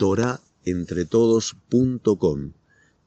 [0.00, 2.52] torahentretodos.com.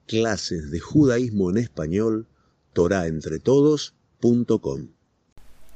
[0.06, 2.27] Clases de judaísmo en español,
[2.73, 4.90] torahentretodos.com.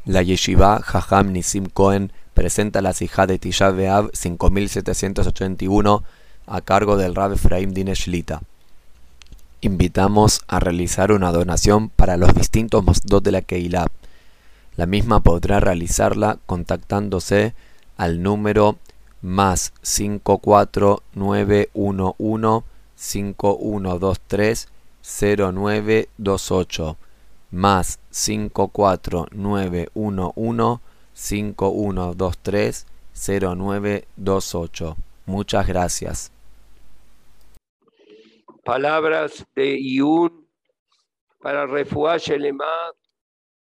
[0.05, 6.03] La yeshiva Jajam Nisim Cohen presenta la Sijá de Tisha B'Av 5781
[6.45, 8.43] a cargo del Rab Efraim Dineshlita.
[9.61, 13.87] Invitamos a realizar una donación para los distintos mosdot de la Keilah.
[14.75, 17.55] La misma podrá realizarla contactándose
[17.97, 18.77] al número
[19.21, 22.63] más 54911
[22.95, 24.69] 5123
[25.01, 26.97] 0928
[27.51, 30.79] más 54911
[31.13, 34.97] 5123 0928.
[35.25, 36.31] Muchas gracias.
[38.63, 40.47] Palabras de Yun
[41.39, 42.93] para Refuah Shelema,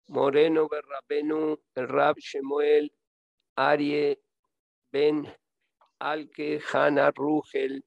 [0.07, 2.91] Moreno Berrabenu, el Rab Shemuel,
[3.55, 4.19] Arie
[4.91, 5.31] Ben
[6.01, 7.81] Alke Hana Rugel,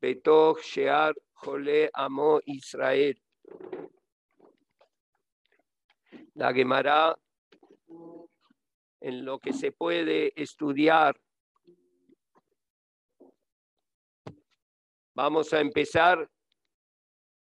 [0.00, 3.20] Betoch Shear Jole Amo Israel.
[6.34, 7.14] La Gemara,
[9.00, 11.20] en lo que se puede estudiar,
[15.14, 16.30] vamos a empezar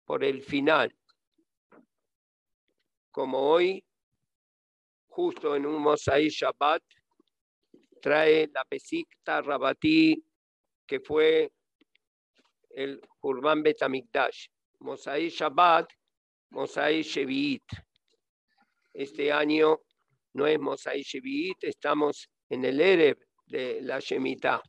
[0.06, 0.96] por el final.
[3.12, 3.86] Como hoy,
[5.08, 6.82] justo en un Mosai Shabbat,
[8.00, 10.24] trae la Pesikta Rabatí,
[10.86, 11.52] que fue
[12.70, 14.48] el Urban Betamikdash.
[14.80, 15.90] Mosai Shabbat,
[16.52, 17.64] Mosai Shevi'it.
[18.94, 19.80] Este año
[20.34, 24.62] no es Mosai Shevi'it, estamos en el Erev de la Shemitah.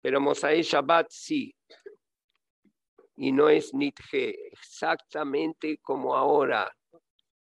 [0.00, 1.54] Pero Mosai Shabbat sí.
[3.16, 6.70] Y no es Nitje, exactamente como ahora,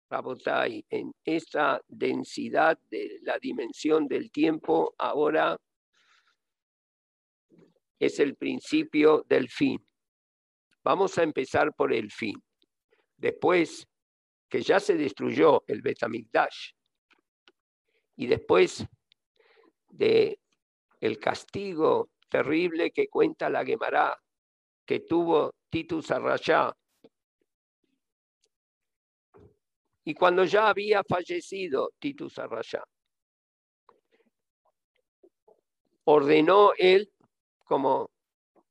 [0.08, 5.56] Rabotai, en esta densidad de la dimensión del tiempo, ahora
[7.98, 9.84] es el principio del fin.
[10.84, 12.40] Vamos a empezar por el fin.
[13.16, 13.88] Después
[14.48, 16.70] que ya se destruyó el Betamigdash
[18.16, 18.86] y después
[19.90, 20.38] de
[21.00, 24.16] el castigo terrible que cuenta la Gemara
[24.84, 26.72] que tuvo Titus Arrayá
[30.06, 32.82] y cuando ya había fallecido Titus Arrayá
[36.04, 37.12] ordenó él
[37.64, 38.12] como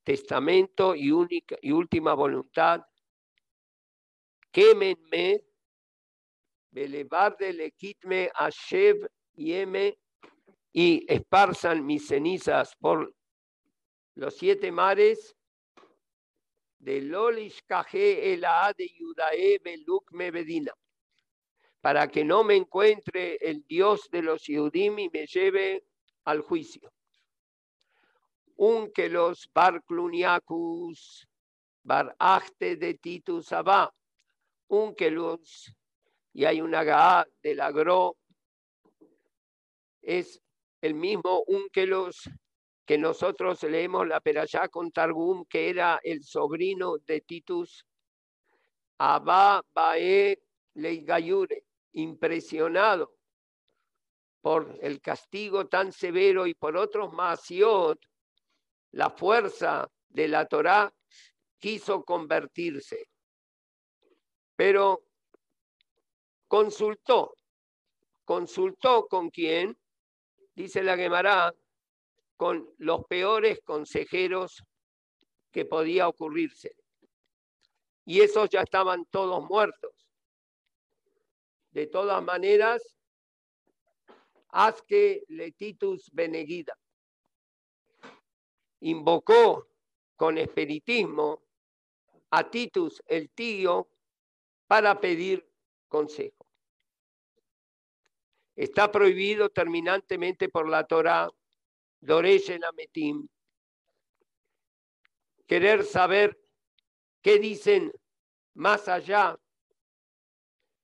[0.05, 2.81] testamento y, única, y última voluntad,
[4.49, 5.43] quémenme,
[6.71, 9.53] belevarde le quitme a Shev y
[10.71, 13.13] y esparzan mis cenizas por
[14.13, 15.35] los siete mares
[16.79, 18.45] de Lolish Kaje el
[18.77, 20.71] de Yudae Belukme Bedina,
[21.85, 25.85] para que no me encuentre el Dios de los Yudim y me lleve
[26.23, 26.91] al juicio.
[28.57, 31.27] Los bar cluniacus,
[31.83, 33.93] bar achte de titus abá,
[34.67, 35.75] los
[36.33, 38.17] y hay una gaá del agro,
[40.01, 40.41] es
[40.81, 42.27] el mismo unkelos
[42.83, 47.85] que nosotros leemos la perashá con Targum, que era el sobrino de Titus,
[48.97, 50.41] Abba Bae
[50.73, 51.63] Leigayure,
[51.95, 53.15] impresionado
[54.41, 57.99] por el castigo tan severo y por otros masiot,
[58.91, 60.93] la fuerza de la Torá,
[61.57, 63.09] quiso convertirse.
[64.55, 65.03] Pero
[66.47, 67.33] consultó,
[68.23, 69.77] consultó con quién,
[70.53, 71.53] dice la Gemara,
[72.37, 74.63] con los peores consejeros
[75.51, 76.75] que podía ocurrirse.
[78.05, 79.94] Y esos ya estaban todos muertos.
[81.75, 82.95] De todas maneras,
[84.47, 86.79] haz que Letitus Beneguida
[88.79, 89.67] invocó
[90.15, 91.43] con espiritismo
[92.29, 93.89] a Titus el tío
[94.67, 95.45] para pedir
[95.89, 96.47] consejo.
[98.55, 101.29] Está prohibido terminantemente por la Torah,
[101.99, 103.27] Doresh el Ametim,
[105.45, 106.39] querer saber
[107.21, 107.91] qué dicen
[108.53, 109.37] más allá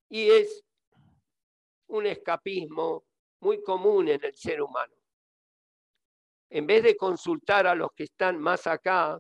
[0.10, 0.66] y es
[1.92, 3.06] un escapismo
[3.40, 5.02] muy común en el ser humano
[6.52, 9.18] en vez de consultar a los que están más acá,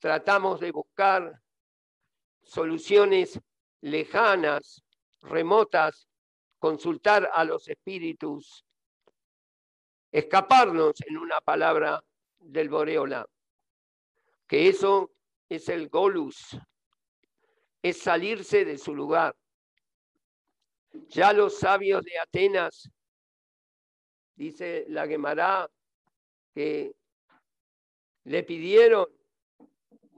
[0.00, 1.40] tratamos de buscar
[2.42, 3.40] soluciones
[3.82, 4.82] lejanas,
[5.20, 6.08] remotas,
[6.58, 8.64] consultar a los espíritus,
[10.10, 12.02] escaparnos en una palabra
[12.40, 13.24] del Boreola,
[14.48, 15.12] que eso
[15.48, 16.58] es el golus,
[17.80, 19.36] es salirse de su lugar.
[21.08, 22.90] Ya los sabios de Atenas,
[24.34, 25.70] dice la Gemara,
[26.54, 26.94] que
[28.24, 29.06] le pidieron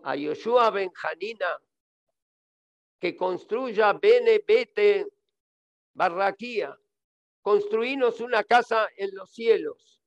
[0.05, 1.59] a Yoshua Benjanina
[2.99, 5.07] que construya Bene Bete
[5.95, 6.77] Barraquía,
[7.43, 10.01] construirnos una casa en los cielos.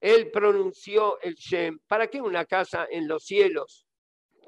[0.00, 1.78] Él pronunció el Shem.
[1.86, 3.86] ¿Para qué una casa en los cielos?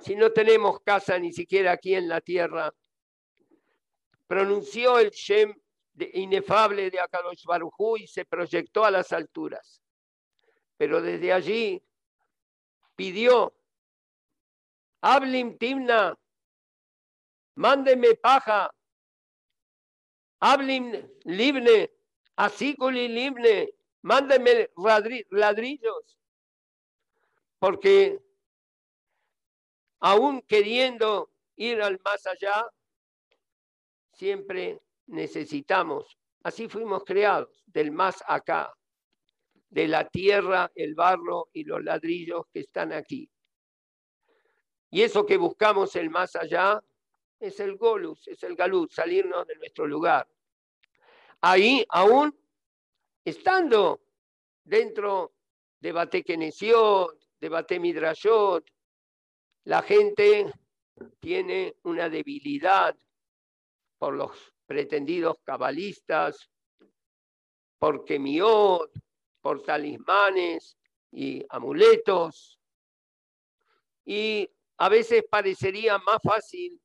[0.01, 2.75] Si no tenemos casa ni siquiera aquí en la tierra.
[4.33, 5.55] Pronunció el Shem
[6.15, 9.83] inefable de Akadosh Barujú y se proyectó a las alturas.
[10.79, 11.85] Pero desde allí
[12.97, 13.55] pidió,
[15.03, 16.19] Hablim Timna,
[17.57, 18.75] mándeme paja,
[20.41, 20.95] Hablim
[21.25, 21.91] Libne,
[22.35, 24.71] Asículi Libne, mándeme
[25.29, 26.19] ladrillos,
[27.59, 28.19] porque
[30.01, 32.67] aún queriendo ir al más allá,
[34.13, 38.73] siempre necesitamos, así fuimos creados, del más acá,
[39.69, 43.29] de la tierra, el barro y los ladrillos que están aquí.
[44.91, 46.83] Y eso que buscamos el más allá
[47.41, 50.29] es el golus, es el galut, salirnos de nuestro lugar.
[51.41, 52.39] Ahí, aún
[53.25, 54.03] estando
[54.63, 55.33] dentro
[55.81, 58.65] de Bate de Bate Midrashot,
[59.65, 60.53] la gente
[61.19, 62.97] tiene una debilidad
[64.03, 64.33] por los
[64.67, 66.51] pretendidos cabalistas,
[67.79, 68.91] por quemiot,
[69.41, 70.77] por talismanes
[71.13, 72.59] y amuletos.
[74.05, 76.83] Y a veces parecería más fácil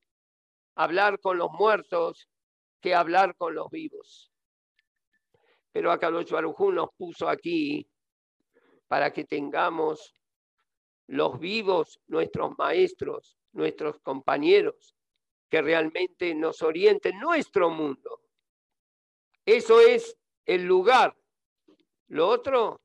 [0.76, 2.30] hablar con los muertos
[2.80, 4.32] que hablar con los vivos.
[5.72, 7.90] Pero los Barujú nos puso aquí
[8.86, 10.14] para que tengamos
[11.08, 14.97] los vivos, nuestros maestros, nuestros compañeros,
[15.50, 18.22] que realmente nos oriente nuestro mundo.
[19.46, 21.16] Eso es el lugar.
[22.08, 22.82] Lo otro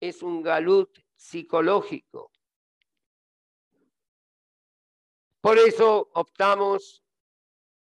[0.00, 2.30] es un galut psicológico.
[5.40, 7.02] Por eso optamos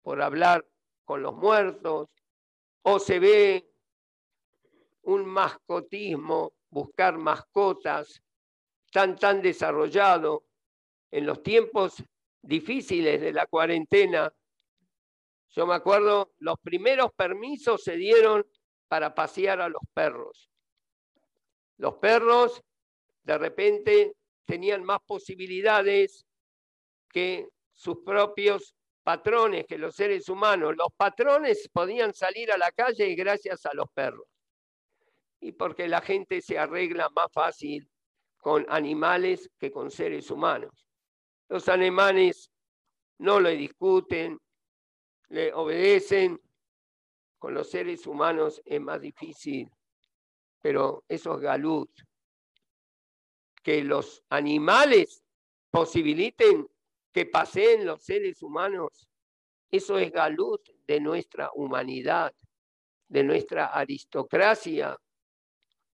[0.02, 0.67] por hablar
[1.05, 2.11] con los muertos
[2.82, 3.70] o se ve
[5.02, 8.23] un mascotismo, buscar mascotas
[8.93, 10.44] tan tan desarrollado
[11.11, 12.02] en los tiempos
[12.42, 14.32] difíciles de la cuarentena.
[15.50, 18.46] Yo me acuerdo, los primeros permisos se dieron
[18.88, 20.50] para pasear a los perros.
[21.76, 22.62] Los perros
[23.22, 26.26] de repente tenían más posibilidades
[27.08, 30.75] que sus propios patrones, que los seres humanos.
[30.76, 34.26] Los patrones podían salir a la calle gracias a los perros.
[35.40, 37.88] Y porque la gente se arregla más fácil
[38.38, 40.89] con animales que con seres humanos.
[41.50, 42.52] Los alemanes
[43.19, 44.41] no le discuten,
[45.31, 46.41] le obedecen.
[47.41, 49.69] Con los seres humanos es más difícil,
[50.61, 51.91] pero eso es galut.
[53.64, 55.25] Que los animales
[55.73, 56.69] posibiliten
[57.11, 59.08] que paseen los seres humanos,
[59.73, 62.32] eso es galut de nuestra humanidad,
[63.08, 64.97] de nuestra aristocracia,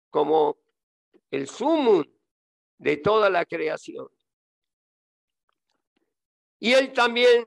[0.09, 0.57] como
[1.29, 2.03] el sumum
[2.79, 4.07] de toda la creación.
[6.63, 7.45] Y él también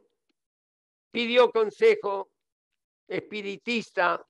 [1.11, 2.29] pidió consejo
[3.09, 4.23] espiritista.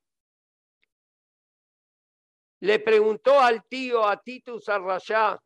[2.61, 5.43] Le preguntó al tío, a Titus Arrayá,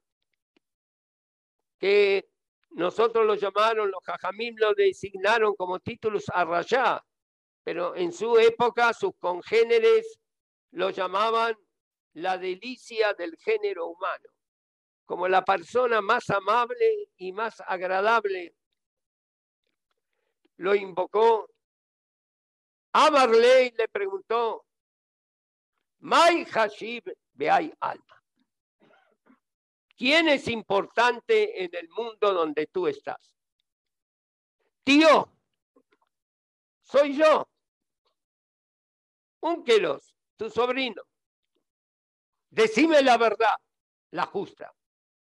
[1.79, 2.29] que
[2.73, 7.03] nosotros lo llamaron, los jajamim lo designaron como Titus Arrayá,
[7.65, 10.21] pero en su época sus congéneres
[10.73, 11.57] lo llamaban
[12.13, 14.29] la delicia del género humano,
[15.07, 18.55] como la persona más amable y más agradable
[20.61, 21.51] lo invocó.
[22.93, 24.67] Amarley le preguntó,
[26.01, 27.05] May Hashib
[27.51, 28.23] hay alma.
[29.97, 33.35] ¿Quién es importante en el mundo donde tú estás?
[34.85, 35.31] Tío,
[36.83, 37.49] soy yo.
[39.41, 41.03] Únquelos, tu sobrino.
[42.51, 43.57] Decime la verdad,
[44.11, 44.75] la justa,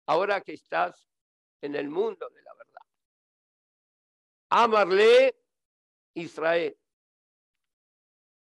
[0.08, 1.08] ahora que estás
[1.62, 2.53] en el mundo de la.
[4.56, 5.36] Amarle
[6.14, 6.78] Israel.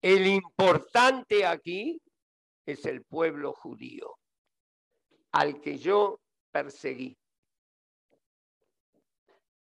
[0.00, 2.00] El importante aquí
[2.64, 4.16] es el pueblo judío,
[5.32, 6.20] al que yo
[6.52, 7.18] perseguí.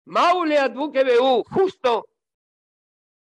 [0.05, 2.11] Maule Adbukebeú, justo.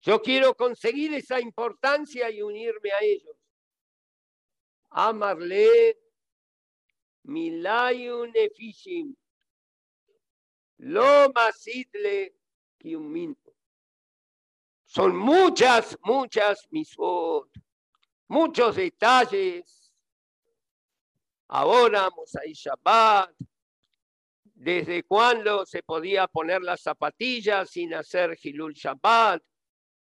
[0.00, 3.36] Yo quiero conseguir esa importancia y unirme a ellos.
[4.90, 5.96] Amarle
[7.22, 9.14] Milayun Efishim.
[10.78, 11.32] Lo
[12.94, 13.36] un
[14.84, 17.48] Son muchas, muchas misot,
[18.28, 19.92] muchos detalles.
[21.48, 23.30] Ahora Mosai Shabbat,
[24.54, 29.42] desde cuándo se podía poner las zapatillas sin hacer Hilul Shabbat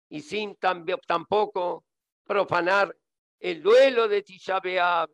[0.08, 1.84] y sin tampoco
[2.24, 2.94] profanar
[3.40, 5.10] el duelo de Tisha B'Av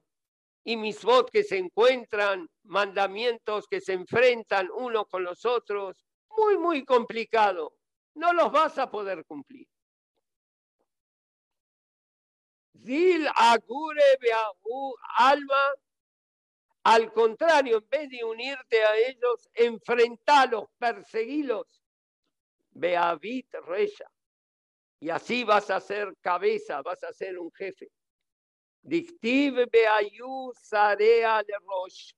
[0.65, 5.97] y misbot que se encuentran, mandamientos que se enfrentan uno con los otros,
[6.39, 7.75] muy, muy complicado.
[8.15, 9.69] No los vas a poder cumplir.
[12.85, 14.03] Zil agure
[15.19, 15.75] alma
[16.85, 21.83] al contrario, en vez de unirte a ellos, enfrentalos, perseguilos.
[22.71, 24.11] Beavit Reya.
[25.01, 27.91] Y así vas a ser cabeza, vas a ser un jefe.
[28.81, 32.13] Dictiv Beayu Sarea de Rosh.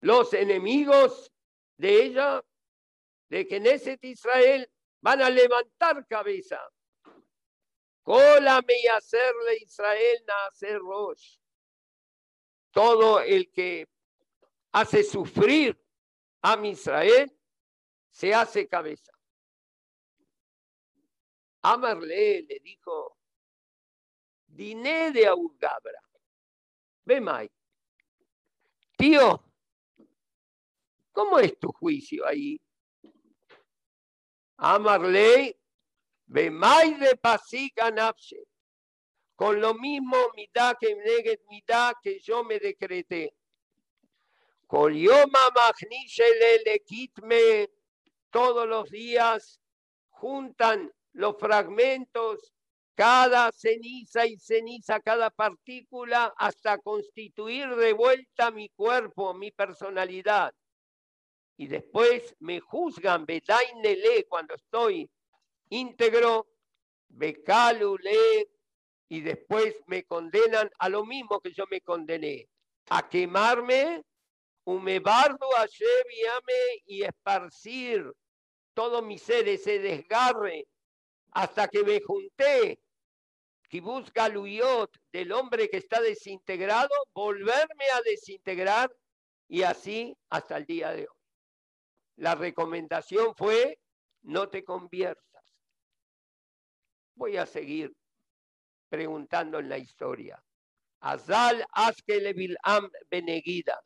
[0.00, 1.32] Los enemigos
[1.76, 2.44] de ella,
[3.28, 6.60] de Knesset Israel, van a levantar cabeza.
[8.02, 11.38] Cólame y hacerle Israel nacer Rosh
[12.74, 13.88] todo el que
[14.72, 15.80] hace sufrir
[16.42, 17.32] a Israel
[18.10, 19.12] se hace cabeza.
[21.62, 23.16] Amarle le dijo,
[24.46, 26.00] Diné de Augabra,
[27.04, 27.50] Bemay,
[28.98, 29.42] tío,
[31.12, 32.60] ¿cómo es tu juicio ahí?
[34.56, 35.58] Amarle,
[36.26, 37.18] Bemay de
[37.92, 38.46] Napse
[39.34, 40.96] con lo mismo mitad que
[41.48, 43.34] mitad que yo me decreté.
[44.66, 45.50] Con Yoma
[46.64, 47.70] le quitme
[48.30, 49.60] todos los días
[50.08, 52.52] juntan los fragmentos,
[52.94, 60.54] cada ceniza y ceniza, cada partícula, hasta constituir de vuelta mi cuerpo, mi personalidad.
[61.56, 65.08] Y después me juzgan, Bedainele, cuando estoy
[65.70, 66.48] íntegro,
[67.08, 68.48] Becalule,
[69.08, 72.48] y después me condenan a lo mismo que yo me condené,
[72.90, 74.02] a quemarme,
[74.64, 75.66] humebardo a
[76.86, 78.10] y esparcir
[78.72, 80.66] todo mi ser, ese desgarre,
[81.32, 82.80] hasta que me junté,
[83.68, 88.94] que busca Luyot del hombre que está desintegrado, volverme a desintegrar
[89.48, 91.23] y así hasta el día de hoy.
[92.16, 93.78] La recomendación fue,
[94.22, 95.24] no te conviertas.
[97.14, 97.94] Voy a seguir
[98.88, 100.42] preguntando en la historia.
[101.00, 103.82] Azal Askele Bilam Benegida.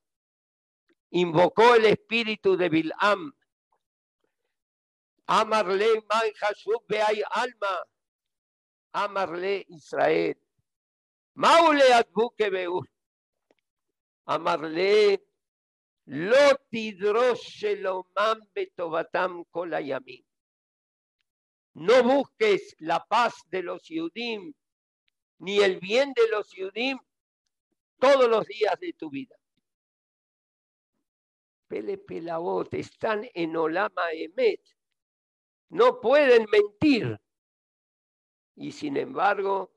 [1.11, 3.32] Invocó el espíritu de Bilam.
[5.26, 6.30] Amarle Man
[6.87, 7.85] Beay Alma.
[8.92, 10.38] Amarle Israel.
[11.35, 12.88] Maule Adbuke Beur.
[14.26, 15.27] Amarle
[19.50, 20.25] Kolayamim.
[21.75, 24.55] No busques la paz de los Yudim
[25.41, 26.99] ni el bien de los Yudim
[27.99, 29.37] todos los días de tu vida.
[31.69, 34.62] Pele Pelabot están en Olama Emet.
[35.69, 37.21] No pueden mentir.
[38.57, 39.71] Y sin embargo,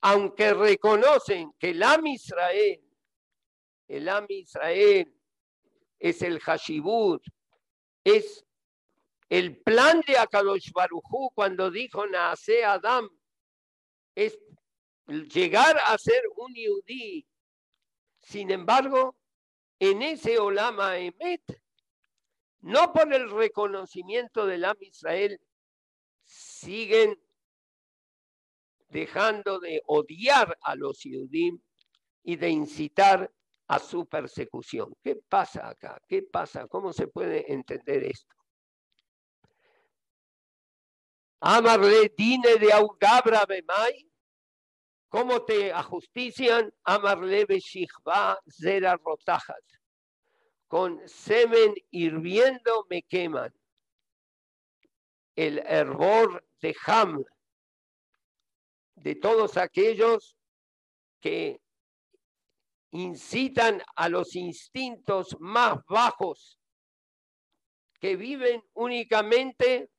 [0.00, 2.80] aunque reconocen que el Am Israel,
[3.88, 5.12] el Am Israel
[6.04, 7.24] es el Hashibut,
[8.04, 8.44] es
[9.30, 13.08] el plan de Akadosh Barujú cuando dijo Naase Adam,
[14.14, 14.38] es
[15.06, 17.26] llegar a ser un yudí.
[18.18, 19.16] Sin embargo,
[19.78, 21.40] en ese Olama Emet,
[22.60, 25.40] no por el reconocimiento del Am Israel,
[26.22, 27.18] siguen
[28.90, 31.62] dejando de odiar a los Yudim
[32.22, 33.32] y de incitar
[33.68, 34.94] a su persecución.
[35.02, 36.00] ¿Qué pasa acá?
[36.08, 36.66] ¿Qué pasa?
[36.68, 38.34] ¿Cómo se puede entender esto?
[41.40, 44.06] Amarle dine de Augabra Bemay,
[45.14, 46.74] ¿Cómo te ajustician?
[46.82, 49.62] Amarle Shichba Zera Rotajat.
[50.66, 53.54] Con semen hirviendo me queman.
[55.36, 57.24] El hervor de Ham,
[58.96, 60.36] de todos aquellos
[61.20, 61.60] que
[62.94, 66.60] incitan a los instintos más bajos,
[68.00, 69.90] que viven únicamente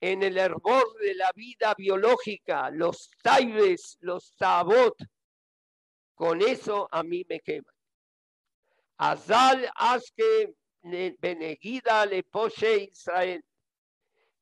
[0.00, 4.96] en el hervor de la vida biológica, los taibes, los tabot,
[6.14, 7.74] con eso a mí me queman.
[8.96, 13.44] Azal Aske Benegida le Poshe Israel.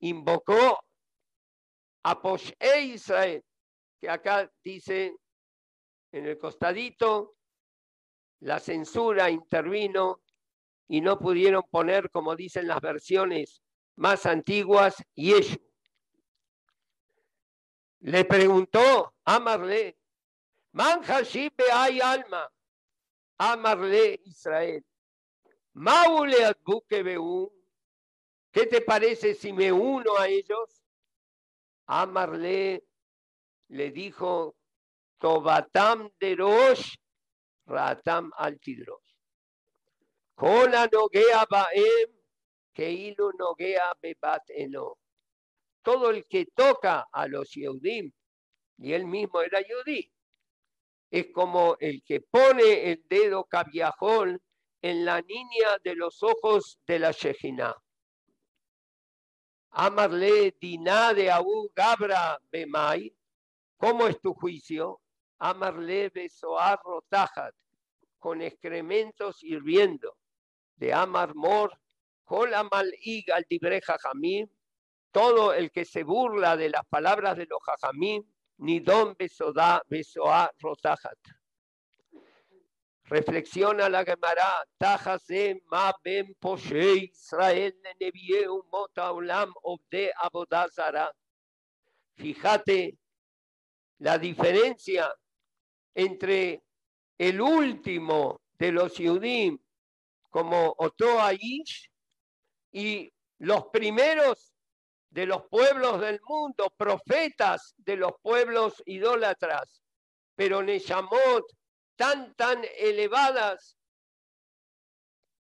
[0.00, 0.82] Invocó
[2.04, 3.44] a Poshe Israel,
[4.00, 5.14] que acá dice
[6.10, 7.36] en el costadito,
[8.42, 10.20] la censura intervino
[10.88, 13.62] y no pudieron poner, como dicen las versiones
[13.96, 15.58] más antiguas, Yeshu.
[18.00, 19.96] Le preguntó, Amarle,
[20.72, 21.02] Man
[21.72, 22.50] hay alma,
[23.38, 24.84] Amarle Israel.
[25.74, 27.50] Maule Adbuke Beú,
[28.50, 30.82] ¿qué te parece si me uno a ellos?
[31.86, 32.84] Amarle
[33.68, 34.56] le dijo,
[35.18, 36.96] Tobatam de Rosh,
[37.66, 39.14] Ratam Altidrosh.
[40.34, 42.10] Kola Nogea Baem,
[42.74, 44.98] Keilu Nogea Bebat Eno.
[45.82, 48.12] Todo el que toca a los Yehudim,
[48.78, 50.12] y él mismo era Yehudí,
[51.10, 54.40] es como el que pone el dedo cabiajón
[54.80, 57.76] en la niña de los ojos de la Shejina.
[59.72, 63.14] Amarle diná de Abu Gabra Bemay,
[63.76, 65.01] ¿cómo es tu juicio?
[65.42, 67.54] Amarle besoar rotajat,
[68.18, 70.16] con excrementos hirviendo,
[70.76, 71.72] de Amar Mor,
[72.24, 72.92] Kol Amal
[73.34, 73.46] al
[74.00, 74.48] Jamim,
[75.10, 78.22] todo el que se burla de las palabras de los Jajamim,
[78.58, 81.18] Nidón Besoda Besoa Rotajat.
[83.06, 91.10] Reflexiona la Gemara, Tajase Ma Ben Poshe Israel Nevieu Mota Olam Obde Abodazara.
[92.14, 92.96] Fíjate
[93.98, 95.12] la diferencia
[95.94, 96.62] entre
[97.18, 99.58] el último de los Yudim
[100.30, 101.90] como Otoa Ish
[102.72, 104.52] y los primeros
[105.10, 109.82] de los pueblos del mundo, profetas de los pueblos idólatras,
[110.34, 111.44] pero Neshamot
[111.96, 113.76] tan, tan elevadas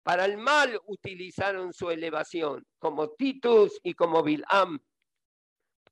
[0.04, 4.80] para el mal utilizaron su elevación, como Titus y como Bilam,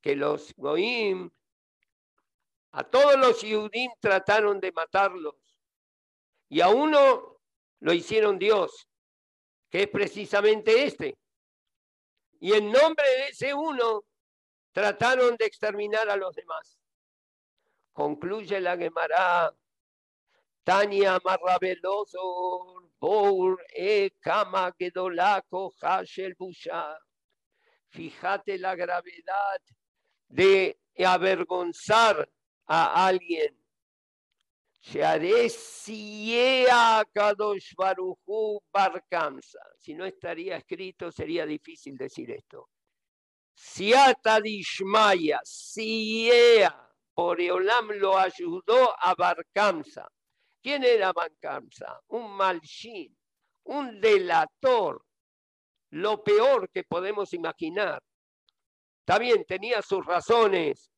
[0.02, 1.30] que los Goim,
[2.72, 5.34] a todos los Yudim trataron de matarlos,
[6.48, 7.40] y a uno
[7.80, 8.88] lo hicieron Dios,
[9.70, 11.16] que es precisamente este,
[12.40, 14.04] y en nombre de ese uno
[14.72, 16.76] trataron de exterminar a los demás.
[17.92, 19.54] Concluye la Gemara.
[20.64, 26.98] Tania Marrabeloso, Bour, E, Kama, Gedolaco, Hashel, Busha.
[27.88, 29.60] Fíjate la gravedad
[30.28, 32.28] de avergonzar
[32.74, 33.54] a alguien
[34.80, 34.98] si
[39.94, 42.68] no estaría escrito, sería difícil decir esto.
[43.54, 50.10] Siata Dishmaya, Siea, Boreolam lo ayudó a Barkamsa.
[50.60, 52.00] ¿Quién era Barkamsa?
[52.08, 53.16] Un malshin,
[53.64, 55.04] un delator,
[55.90, 58.02] lo peor que podemos imaginar.
[59.20, 60.91] Bien, tenía sus razones,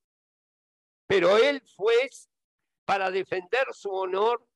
[1.07, 2.09] pero él fue
[2.85, 4.47] para defender su honor,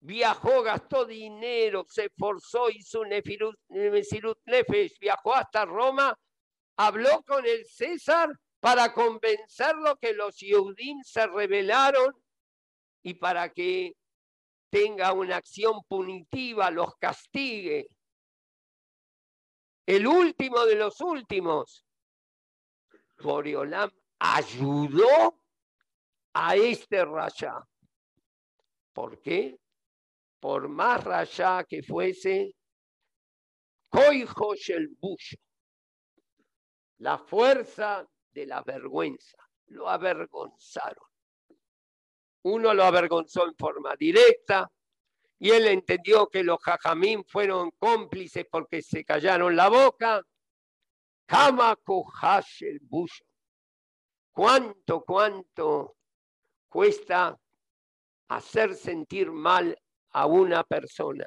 [0.00, 6.18] viajó, gastó dinero, se esforzó, hizo un nefesh, viajó hasta Roma,
[6.76, 12.14] habló con el César para convencerlo que los Yehudim se rebelaron
[13.02, 13.92] y para que
[14.70, 17.88] tenga una acción punitiva, los castigue.
[19.86, 21.84] El último de los últimos,
[23.22, 25.38] Boriolam ayudó
[26.38, 27.66] a este Rasha.
[28.92, 29.58] ¿Por qué?
[30.38, 32.54] Por más rayá que fuese,
[34.68, 35.36] el bucho,
[36.98, 41.08] la fuerza de la vergüenza, lo avergonzaron.
[42.42, 44.70] Uno lo avergonzó en forma directa
[45.38, 50.22] y él entendió que los jajamín fueron cómplices porque se callaron la boca.
[51.24, 51.78] Kama
[52.60, 53.24] el bucho.
[54.32, 55.95] ¿Cuánto, cuánto
[56.68, 57.38] cuesta
[58.28, 59.78] hacer sentir mal
[60.10, 61.26] a una persona.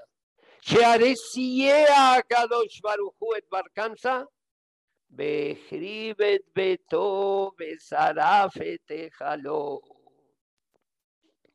[2.28, 4.28] Kadosh Baruchu et Barkanza,
[5.08, 9.82] Behribet Beto Besarafetejalo.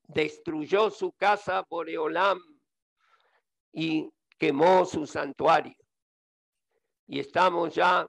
[0.07, 2.41] Destruyó su casa Boreolam
[3.73, 5.77] y quemó su santuario.
[7.07, 8.07] Y estamos ya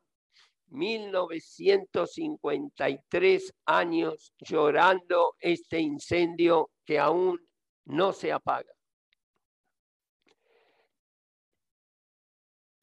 [0.67, 7.39] 1953 años llorando este incendio que aún
[7.86, 8.71] no se apaga.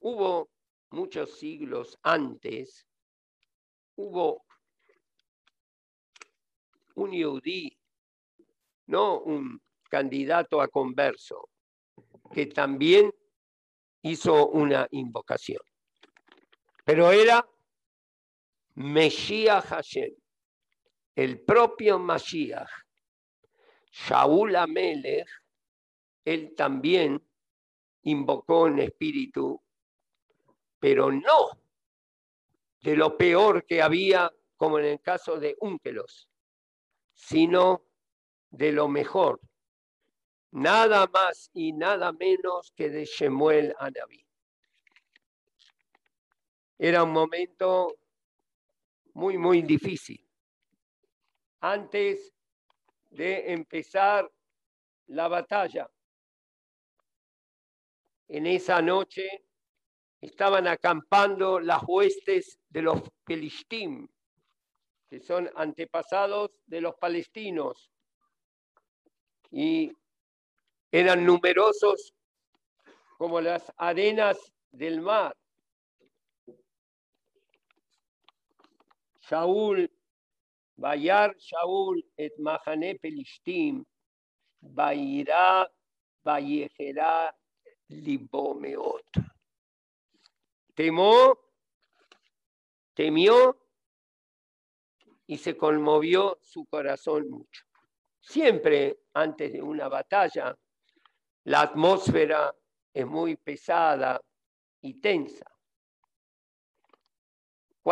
[0.01, 0.51] Hubo
[0.91, 2.85] muchos siglos antes,
[3.97, 4.45] hubo
[6.97, 7.79] un yudí,
[8.87, 11.49] no un candidato a converso,
[12.33, 13.15] que también
[14.03, 15.63] hizo una invocación.
[16.85, 17.47] Pero era
[18.75, 20.15] Mesías Hashem,
[21.15, 22.71] el propio Mashiach,
[23.91, 25.29] Shaul Amelech,
[26.25, 27.23] él también
[28.03, 29.61] invocó en espíritu,
[30.79, 31.63] pero no
[32.81, 36.29] de lo peor que había, como en el caso de Unkelos,
[37.15, 37.85] sino
[38.51, 39.41] de lo mejor,
[40.51, 44.27] nada más y nada menos que de Shemuel Anabí.
[46.79, 47.97] Era un momento
[49.15, 50.25] muy, muy difícil.
[51.61, 52.33] Antes
[53.11, 54.31] de empezar
[55.07, 55.89] la batalla,
[58.29, 59.45] en esa noche
[60.21, 64.09] estaban acampando las huestes de los Pelishtim,
[65.11, 67.91] que son antepasados de los palestinos,
[69.51, 69.93] y
[70.91, 72.15] eran numerosos
[73.19, 74.39] como las arenas
[74.71, 75.37] del mar.
[79.33, 79.89] Shaul,
[80.77, 83.83] Bayar Shaul et Mahane Pelishtim,
[84.61, 85.67] Bayirá,
[86.23, 87.33] Bayejera,
[87.89, 89.07] Libomeot.
[90.75, 91.39] Temó,
[92.95, 93.57] temió
[95.27, 97.65] y se conmovió su corazón mucho.
[98.21, 100.55] Siempre antes de una batalla,
[101.45, 102.55] la atmósfera
[102.93, 104.21] es muy pesada
[104.83, 105.52] y tensa.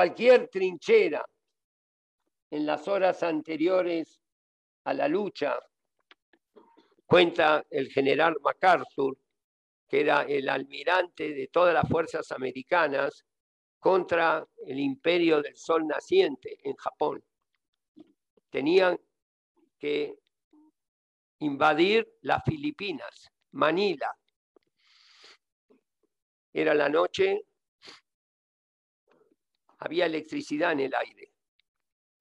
[0.01, 1.23] Cualquier trinchera
[2.51, 4.19] en las horas anteriores
[4.85, 5.61] a la lucha,
[7.05, 9.19] cuenta el general MacArthur,
[9.87, 13.27] que era el almirante de todas las fuerzas americanas
[13.79, 17.23] contra el imperio del sol naciente en Japón.
[18.49, 18.99] Tenían
[19.79, 20.15] que
[21.41, 24.17] invadir las Filipinas, Manila.
[26.55, 27.50] Era la noche,
[29.81, 31.33] había electricidad en el aire.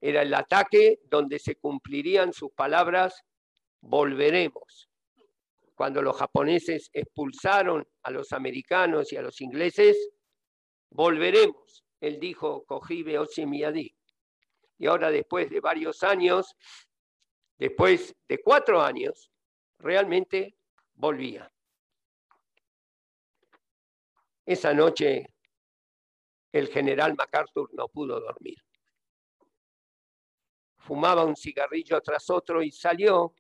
[0.02, 3.22] Era el ataque donde se cumplirían sus palabras,
[3.82, 4.90] volveremos.
[5.76, 10.10] Cuando los japoneses expulsaron a los americanos y a los ingleses,
[10.90, 11.84] volveremos.
[12.00, 13.94] Él dijo, Kojibe Oshimiadi.
[14.78, 16.56] Y ahora, después de varios años,
[17.58, 19.32] después de cuatro años,
[19.80, 20.56] realmente
[20.96, 21.52] volvía.
[24.46, 25.28] Esa noche
[26.52, 28.58] el general MacArthur no pudo dormir.
[30.78, 33.34] Fumaba un cigarrillo tras otro y salió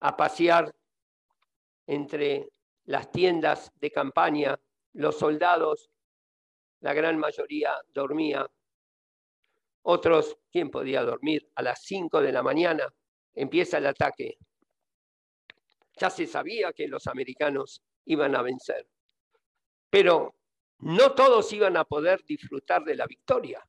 [0.00, 0.74] a pasear
[1.86, 2.48] entre
[2.84, 4.58] las tiendas de campaña.
[4.94, 5.90] Los soldados,
[6.80, 8.46] la gran mayoría dormía.
[9.82, 11.50] Otros, ¿quién podía dormir?
[11.54, 12.92] A las 5 de la mañana
[13.34, 14.36] empieza el ataque.
[15.98, 18.86] Ya se sabía que los americanos iban a vencer,
[19.88, 20.34] pero
[20.82, 23.64] no todos iban a poder disfrutar de la victoria.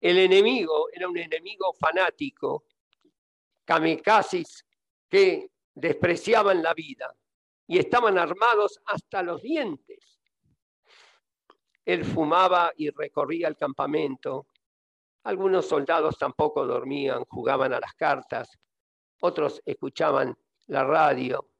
[0.00, 2.64] El enemigo era un enemigo fanático,
[3.64, 4.66] kamikazes
[5.08, 7.14] que despreciaban la vida
[7.66, 10.18] y estaban armados hasta los dientes.
[11.84, 14.46] Él fumaba y recorría el campamento.
[15.24, 18.58] Algunos soldados tampoco dormían, jugaban a las cartas,
[19.20, 20.36] otros escuchaban
[20.68, 21.50] la radio.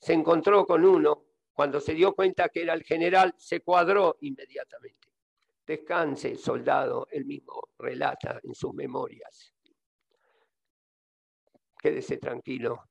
[0.00, 5.08] Se encontró con uno, cuando se dio cuenta que era el general, se cuadró inmediatamente.
[5.66, 9.54] Descanse, soldado, él mismo relata en sus memorias.
[11.78, 12.88] Quédese tranquilo.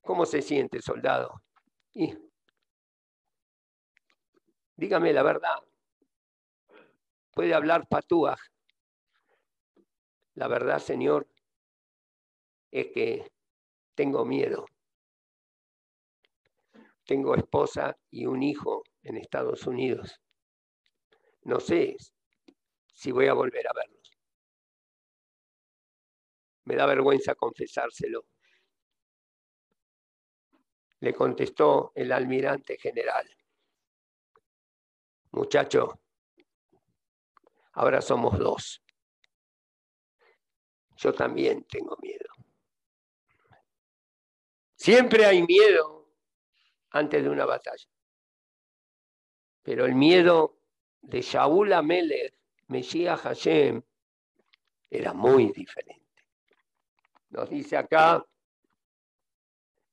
[0.00, 1.42] ¿Cómo se siente, soldado?
[1.92, 2.12] Y,
[4.76, 5.56] dígame la verdad.
[7.32, 8.36] Puede hablar patúa.
[10.34, 11.28] La verdad, señor,
[12.70, 13.30] es que
[13.94, 14.66] tengo miedo.
[17.04, 20.20] Tengo esposa y un hijo en Estados Unidos.
[21.42, 21.96] No sé
[22.94, 24.10] si voy a volver a verlos.
[26.64, 28.24] Me da vergüenza confesárselo.
[31.00, 33.28] Le contestó el almirante general.
[35.32, 36.00] Muchacho,
[37.72, 38.80] ahora somos dos.
[40.96, 42.28] Yo también tengo miedo.
[44.76, 46.01] Siempre hay miedo
[46.92, 47.84] antes de una batalla.
[49.62, 50.58] Pero el miedo
[51.00, 52.34] de Shaul Amelech,
[52.68, 53.82] Mesías Hashem,
[54.90, 56.02] era muy diferente.
[57.30, 58.24] Nos dice acá,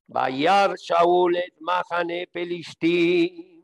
[0.06, 3.62] Bayar Shaul et Mahane Pelishtim,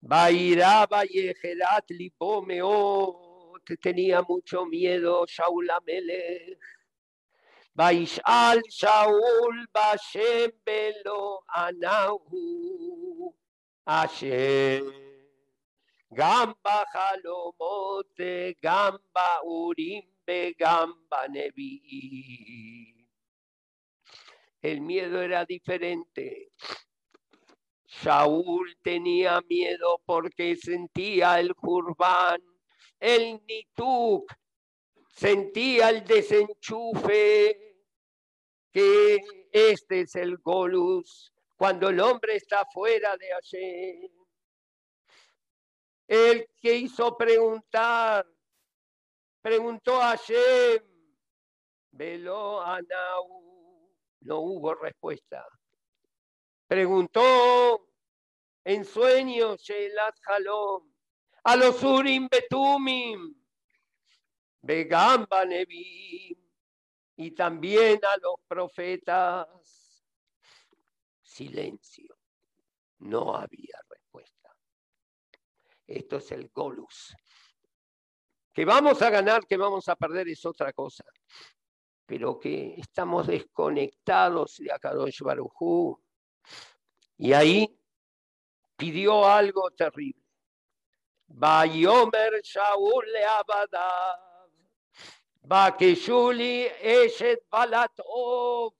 [0.00, 6.58] Bayra Bayejerat Lipomeot, tenía mucho miedo Shaul Amelech
[7.75, 13.33] וישאל שאול בשם בלא ענהו
[13.87, 14.85] השם
[16.13, 22.97] גם בחלומות וגם באורים וגם בנביאים.
[24.61, 26.51] El miedo era diferente.
[27.85, 32.41] Saúl tenía miedo porque sentía el jurbán,
[32.99, 34.33] el nituk,
[35.12, 37.76] sentía el desenchufe,
[38.72, 39.20] que
[39.52, 44.10] este es el golus, cuando el hombre está fuera de Hashem.
[46.08, 48.26] El que hizo preguntar,
[49.40, 50.82] preguntó a Shem,
[51.92, 55.46] veló a Nau, no hubo respuesta.
[56.66, 57.86] Preguntó
[58.64, 60.90] en sueños Shelat Halom,
[61.44, 63.41] a los Urim Betumim,
[64.62, 66.36] Begamba Nebim,
[67.16, 69.48] y también a los profetas.
[71.20, 72.16] Silencio.
[72.98, 74.54] No había respuesta.
[75.86, 77.14] Esto es el Golus.
[78.52, 81.04] Que vamos a ganar, que vamos a perder es otra cosa.
[82.06, 86.00] Pero que estamos desconectados de Akadosh Barujú.
[87.16, 87.78] Y ahí
[88.76, 90.22] pidió algo terrible.
[91.26, 93.24] Bayomer Shaul le
[95.48, 95.78] abadav.
[95.78, 98.72] Bakeshuli eshet balat ov.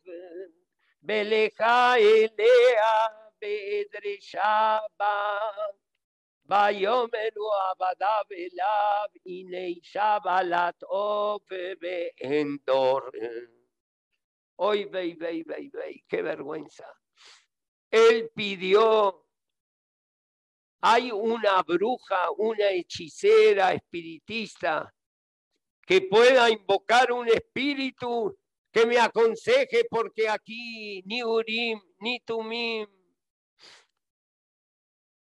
[1.04, 3.08] Beleja elea
[3.40, 4.80] bedreshaba.
[6.48, 9.10] Bayomeru abadav elav.
[9.26, 13.10] Ineisha balat ov beendor.
[14.58, 16.86] Hoy, vei, vei, vei, vei, qué vergüenza.
[17.90, 19.26] Él pidió
[20.82, 24.92] hay una bruja, una hechicera, espiritista,
[25.86, 28.36] que pueda invocar un espíritu
[28.70, 32.86] que me aconseje porque aquí ni Urim ni Tumim.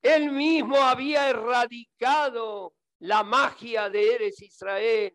[0.01, 5.13] Él mismo había erradicado la magia de Eres Israel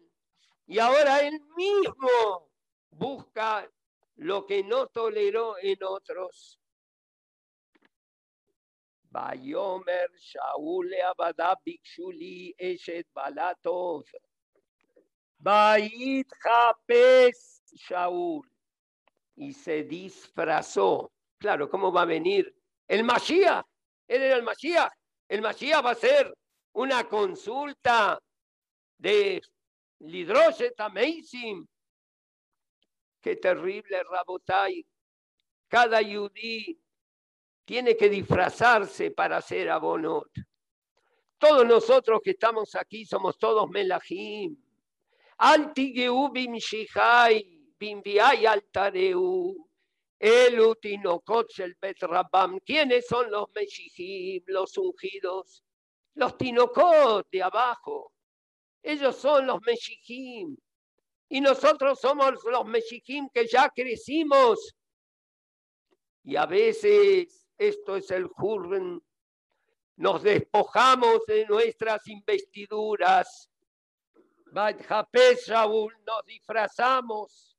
[0.67, 2.51] y ahora él mismo
[2.91, 3.69] busca
[4.17, 6.59] lo que no toleró en otros.
[9.11, 14.05] Bayomer Shaul Abada Bikshuli Eshet Balatov.
[15.43, 18.49] Bait Japes Shaul.
[19.35, 21.13] Y se disfrazó.
[21.39, 22.55] Claro, ¿cómo va a venir?
[22.87, 23.65] El Mashiach.
[24.07, 24.93] Él era el Mashiach.
[25.29, 26.33] El Mashiach va a ser
[26.75, 28.23] una consulta
[28.99, 29.43] de
[29.99, 31.69] Lidroshet Amazing.
[33.21, 34.87] Qué terrible, Rabotai.
[35.67, 36.79] Cada yudí
[37.65, 40.31] tiene que disfrazarse para ser abonot.
[41.39, 44.62] Todos nosotros que estamos aquí somos todos melahim.
[45.39, 47.45] Antigeu bim shihai,
[47.79, 48.47] bim viai.
[50.23, 50.77] El
[51.81, 52.61] betrabam.
[52.61, 55.65] ¿Quiénes son los meshihim, los ungidos?
[56.15, 58.13] Los tinokot de abajo.
[58.83, 60.57] Ellos son los meshihim.
[61.29, 64.73] Y nosotros somos los meshihim que ya crecimos.
[66.23, 69.03] Y a veces esto es el Jurren.
[69.97, 73.51] Nos despojamos de nuestras investiduras.
[74.55, 77.57] Shaul, nos disfrazamos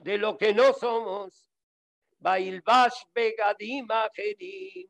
[0.00, 1.48] de lo que no somos.
[2.20, 4.88] Bailbash Begadim Ajedim.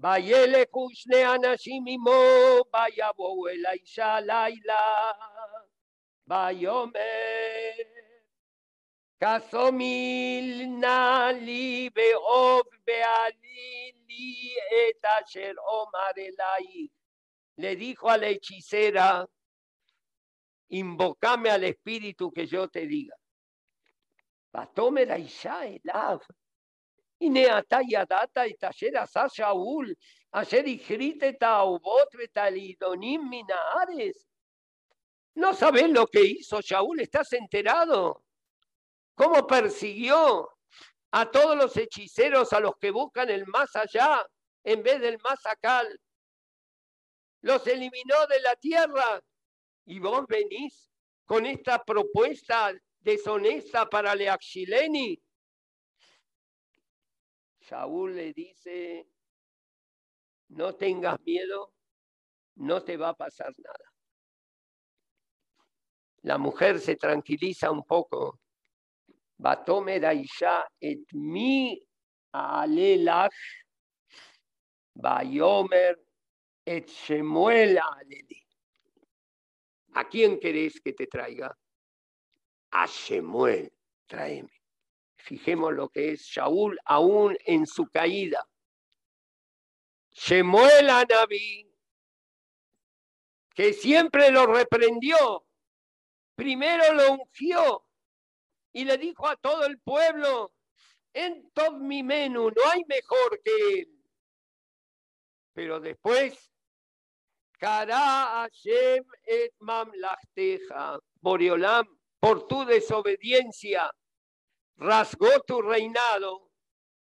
[0.00, 5.14] Bayele Kushne Anashimimo, Bayabo Elaisha Laila,
[6.28, 7.86] Bayomer.
[9.20, 16.90] Kasomil na li beov beali li et asher omar elai
[17.62, 19.24] le dijo a la hechicera,
[20.70, 23.14] invocame al espíritu que yo te diga.
[24.52, 26.20] Batómera Isha Elav.
[27.20, 29.96] Ineata Yadata y Tasher Asa Shaul.
[30.32, 34.28] Ayer Ijriteta Ubot Betalidonim Minaares.
[35.36, 38.24] No sabes lo que hizo Shaul, estás enterado.
[39.14, 40.50] Cómo persiguió
[41.12, 44.26] a todos los hechiceros, a los que buscan el más allá
[44.64, 45.86] en vez del más acal
[47.42, 49.22] los eliminó de la tierra.
[49.84, 50.90] Y vos venís
[51.24, 55.20] con esta propuesta deshonesta para Leaxileni.
[57.60, 59.06] Saúl le dice,
[60.48, 61.72] no tengas miedo,
[62.56, 63.92] no te va a pasar nada.
[66.22, 68.38] La mujer se tranquiliza un poco.
[69.36, 71.82] Batome daisha et mi
[72.32, 73.34] alelach,
[74.94, 75.98] bayomer
[76.64, 78.42] Et Shemuela le di.
[79.94, 81.56] ¿A quién querés que te traiga?
[82.70, 83.72] A Shemuel,
[84.06, 84.62] tráeme.
[85.16, 88.44] Fijemos lo que es Shaul aún en su caída.
[90.12, 91.06] Shemuel a
[93.54, 95.46] que siempre lo reprendió,
[96.34, 97.84] primero lo ungió
[98.72, 100.52] y le dijo a todo el pueblo,
[101.12, 104.02] en todo mi menú no hay mejor que él.
[105.52, 106.51] Pero después
[112.18, 113.90] por tu desobediencia,
[114.76, 116.50] rasgó tu reinado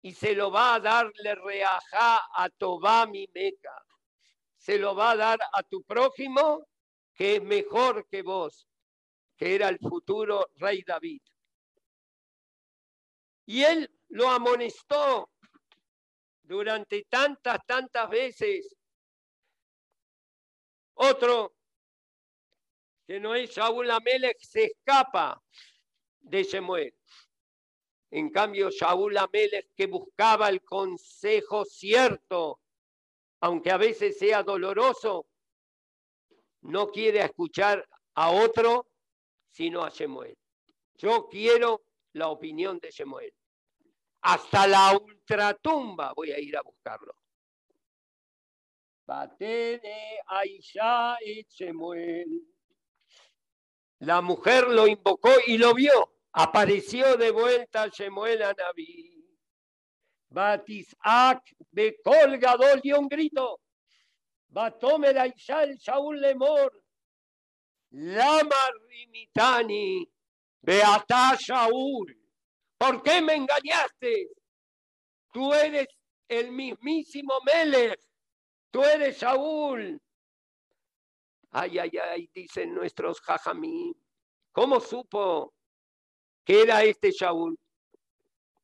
[0.03, 3.75] y se lo va a darle reajá a Tobá mi Meca.
[4.55, 6.67] se lo va a dar a tu prójimo,
[7.15, 8.67] que es mejor que vos,
[9.37, 11.21] que era el futuro rey David.
[13.47, 15.31] Y él lo amonestó
[16.43, 18.75] durante tantas, tantas veces.
[20.95, 21.55] Otro
[23.07, 25.41] que no es Shaul Amelech se escapa
[26.21, 26.93] de Shemuel.
[28.11, 32.61] En cambio, Shaul Amelech que buscaba el consejo cierto,
[33.41, 35.27] aunque a veces sea doloroso,
[36.61, 38.87] no quiere escuchar a otro,
[39.51, 40.37] sino a Shemuel.
[40.95, 43.33] Yo quiero la opinión de Shemuel.
[44.21, 47.13] Hasta la ultratumba voy a ir a buscarlo.
[49.05, 52.41] Batene Aisha y Shemuel.
[53.99, 56.13] La mujer lo invocó y lo vio.
[56.33, 59.15] Apareció de vuelta Shemuel a Naví.
[60.29, 63.61] Batisak de colgador dio un grito.
[64.47, 66.83] Batome la el Shaul Lemor.
[67.91, 70.09] Lama Rimitani.
[70.61, 72.17] Beata Shaul.
[72.77, 74.29] ¿Por qué me engañaste?
[75.31, 75.87] Tú eres
[76.27, 78.04] el mismísimo Melech.
[78.75, 79.97] Tú eres Shaul.
[81.51, 83.95] Ay, ay, ay, dicen nuestros jajamí.
[84.51, 85.53] ¿Cómo supo
[86.43, 87.57] que era este Shaul?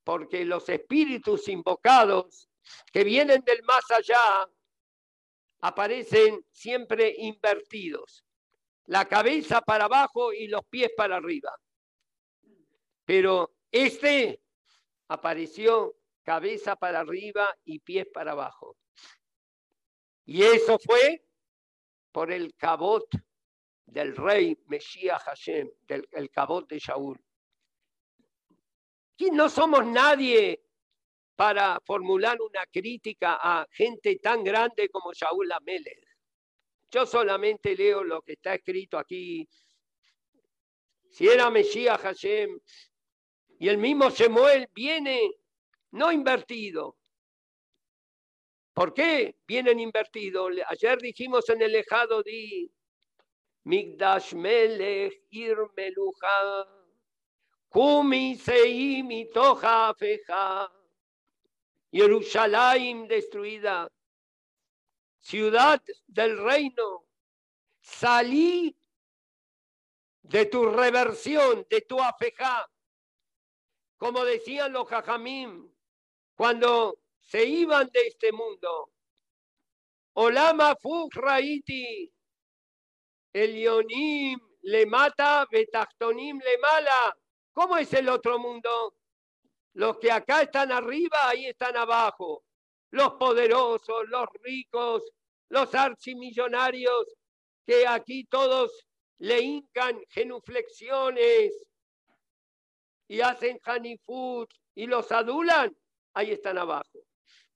[0.03, 2.49] Porque los espíritus invocados
[2.91, 4.49] que vienen del más allá
[5.61, 8.25] aparecen siempre invertidos.
[8.87, 11.55] La cabeza para abajo y los pies para arriba.
[13.05, 14.41] Pero este
[15.07, 18.75] apareció cabeza para arriba y pies para abajo.
[20.33, 21.21] Y eso fue
[22.09, 23.05] por el cabot
[23.85, 27.21] del rey Mesías Hashem, del el cabot de Shaul.
[29.17, 30.63] Y no somos nadie
[31.35, 36.07] para formular una crítica a gente tan grande como Shaul Amelech.
[36.89, 39.45] Yo solamente leo lo que está escrito aquí.
[41.09, 42.57] Si era Mesías Hashem
[43.59, 45.29] y el mismo Shemuel viene
[45.91, 47.00] no invertido,
[48.73, 50.51] ¿Por qué vienen invertidos?
[50.67, 52.71] Ayer dijimos en el lejado di
[53.63, 56.67] Migdash Melech Ir Meluja
[57.69, 60.71] Kumi Seimi Toja Feja
[61.91, 63.91] Jerusalén destruida
[65.19, 67.05] ciudad del reino
[67.81, 68.75] salí
[70.23, 72.69] de tu reversión, de tu afeja,
[73.97, 75.69] como decían los jajamim,
[76.35, 77.00] cuando
[77.31, 78.91] se iban de este mundo.
[80.15, 82.11] Olama Fukraiti,
[83.31, 87.15] Elionim le mata, Betachtonim le mala.
[87.53, 88.97] ¿Cómo es el otro mundo?
[89.75, 92.43] Los que acá están arriba, ahí están abajo.
[92.89, 95.01] Los poderosos, los ricos,
[95.47, 97.15] los archimillonarios,
[97.65, 98.85] que aquí todos
[99.19, 101.65] le hincan genuflexiones
[103.07, 105.73] y hacen hanifut y los adulan,
[106.13, 106.99] ahí están abajo.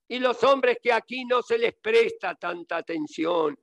[0.08, 3.58] Y los hombres que aquí no se les presta tanta atención,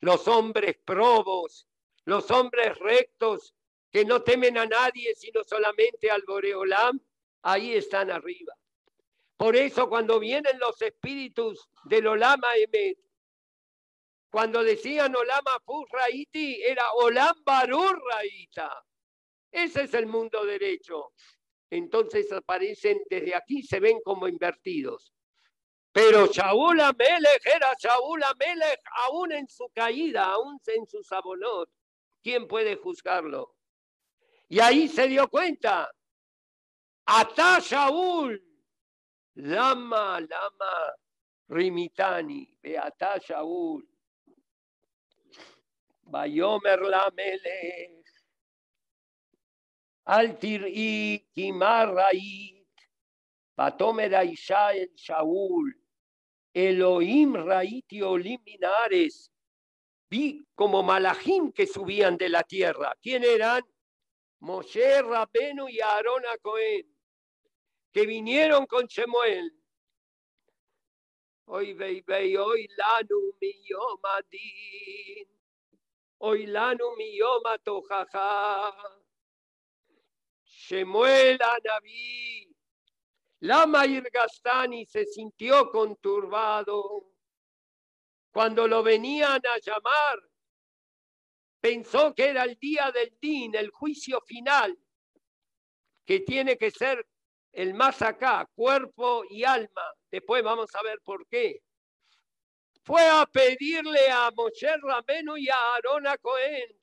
[0.00, 1.66] los hombres probos,
[2.04, 3.54] los hombres rectos,
[3.90, 6.98] que no temen a nadie sino solamente al Boreolam,
[7.42, 8.54] ahí están arriba.
[9.36, 12.98] Por eso cuando vienen los espíritus del Olama Emet,
[14.30, 18.82] cuando decían Olama Furraiti, era Olam Barurraita.
[19.50, 21.12] Ese es el mundo derecho.
[21.68, 25.12] Entonces aparecen desde aquí, se ven como invertidos.
[25.92, 31.68] Pero Shaul Amelech era Shaul Amelech aún en su caída, aún en su sabonot.
[32.22, 33.56] ¿Quién puede juzgarlo?
[34.48, 35.90] Y ahí se dio cuenta.
[37.04, 38.42] Ata Shaul.
[39.34, 40.94] Lama, lama,
[41.48, 43.86] rimitani, beata Shaul.
[46.04, 48.06] Bayomer la melech.
[50.04, 52.66] Altir y kimarrait.
[53.54, 55.81] Patomer Aisha el Shaul.
[56.52, 59.30] Elohim Raiti Oliminares.
[60.10, 62.94] Vi como malajim que subían de la tierra.
[63.00, 63.62] ¿Quién eran?
[64.40, 66.86] Moshe Rabenu y Aarón Cohen,
[67.92, 69.52] que vinieron con Shemuel.
[71.46, 75.28] Hoy vei vei, hoy lanu mi yomadin.
[76.18, 78.74] Hoy lanu mi yomatojaja.
[80.44, 82.51] Shemuel Anabí
[83.42, 87.10] Lama Irgastani se sintió conturbado.
[88.30, 90.22] Cuando lo venían a llamar,
[91.60, 94.78] pensó que era el día del din, el juicio final,
[96.06, 97.04] que tiene que ser
[97.50, 99.92] el más acá, cuerpo y alma.
[100.08, 101.64] Después vamos a ver por qué.
[102.84, 106.78] fue a pedirle a Moshe Rameno y a Aarón Cohen.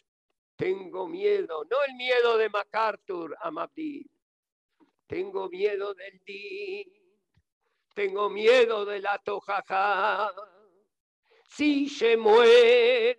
[0.57, 4.11] Tengo miedo, no el miedo de MacArthur a Mabdil.
[5.09, 6.87] Tengo miedo del Din.
[7.95, 10.31] Tengo miedo de la Tojaja.
[11.49, 13.17] Si Shemuel,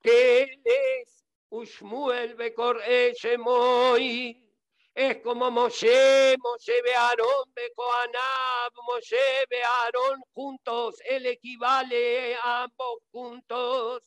[0.00, 2.80] que él es Ushmuel Bekor
[3.20, 4.48] Shemoy
[4.94, 12.62] es como Moshe, Moshe ve Aarón, ve Coanab, Moshe ve Aarón juntos, él equivale a
[12.62, 14.02] ambos juntos.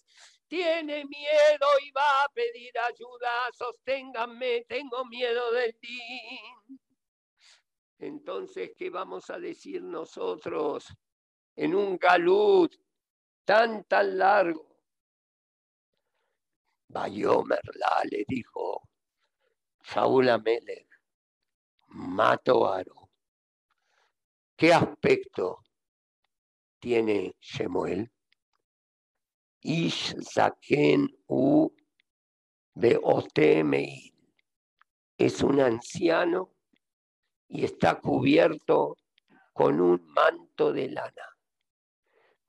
[0.48, 6.02] Tiene miedo y va a pedir ayuda, sosténganme, tengo miedo de ti.
[8.02, 10.88] Entonces, ¿qué vamos a decir nosotros
[11.56, 12.76] en un galut
[13.46, 14.76] tan, tan largo?
[16.88, 18.90] Bayomerla le dijo,
[19.84, 20.88] Saúl Amelech,
[21.90, 23.12] mato Aro.
[24.56, 25.60] ¿Qué aspecto
[26.80, 28.12] tiene Shemuel?
[29.62, 31.72] Ish Zaken U
[32.74, 34.12] Beotemeil.
[35.20, 36.61] Es un anciano
[37.52, 38.98] y está cubierto
[39.54, 41.38] con un manto de lana.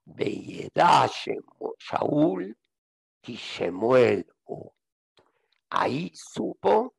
[0.05, 2.57] Beyedá Shaul
[3.23, 4.25] y Shemuel.
[5.69, 6.95] Ahí supo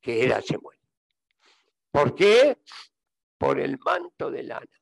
[0.00, 0.78] que era Shemuel.
[1.90, 2.58] ¿Por qué?
[3.38, 4.80] Por el manto de lana.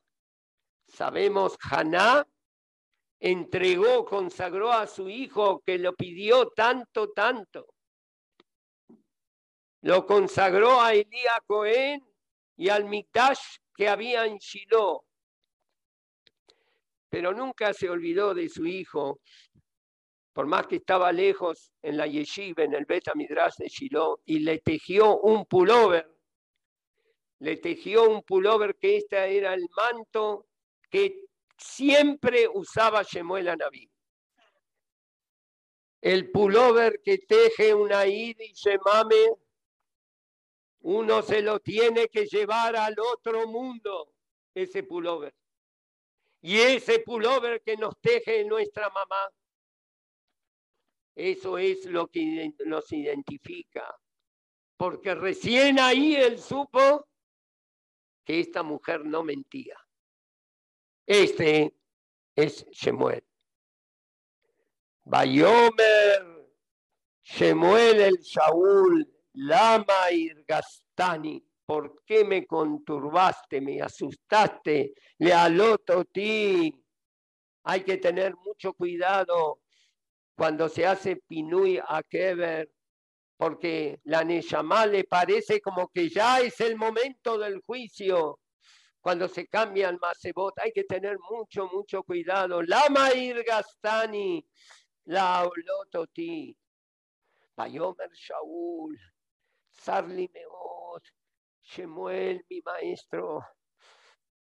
[0.86, 2.26] Sabemos, Haná
[3.20, 7.74] entregó, consagró a su hijo que lo pidió tanto, tanto.
[9.82, 12.04] Lo consagró a Elías Cohen
[12.56, 15.04] y al Mikdash que había en Shiloh.
[17.08, 19.20] Pero nunca se olvidó de su hijo
[20.38, 24.38] por más que estaba lejos en la yeshiva, en el Beta Midrash de Shiloh, y
[24.38, 26.08] le tejió un pullover.
[27.40, 30.46] Le tejió un pullover que este era el manto
[30.88, 31.24] que
[31.56, 33.90] siempre usaba Shemuel Anabí.
[36.00, 39.32] El pullover que teje una id y Shemame,
[40.80, 44.14] uno se lo tiene que llevar al otro mundo,
[44.54, 45.34] ese pullover.
[46.40, 49.30] Y ese pullover que nos teje nuestra mamá,
[51.14, 53.98] eso es lo que nos identifica.
[54.76, 57.08] Porque recién ahí él supo
[58.24, 59.76] que esta mujer no mentía.
[61.04, 61.74] Este
[62.36, 63.24] es Shemuel.
[65.02, 66.46] Bayomer,
[67.22, 74.94] Shemuel el Shaul, Lama Irgastani, ¿por qué me conturbaste, me asustaste?
[75.18, 76.74] Le aloto ti.
[77.62, 79.60] Hay que tener mucho cuidado
[80.34, 82.68] cuando se hace Pinui a Kever,
[83.36, 88.40] porque la Neshama le parece como que ya es el momento del juicio.
[89.00, 92.60] Cuando se cambia el Masebot, hay que tener mucho, mucho cuidado.
[92.60, 93.10] Lama
[93.46, 94.44] Gastani,
[95.04, 96.56] la Olototi,
[97.54, 98.98] Bayomer Shaul,
[99.78, 101.02] Sarli Meot,
[101.62, 103.40] Shemuel, mi maestro,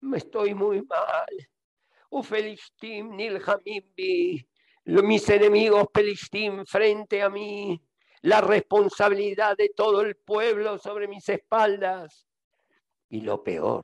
[0.02, 1.50] me estoy muy mal.
[2.10, 4.46] Ufelishtim Nilhamimbi,
[4.86, 7.82] mis enemigos Pelistín frente a mí,
[8.22, 12.28] la responsabilidad de todo el pueblo sobre mis espaldas.
[13.10, 13.84] Y lo peor,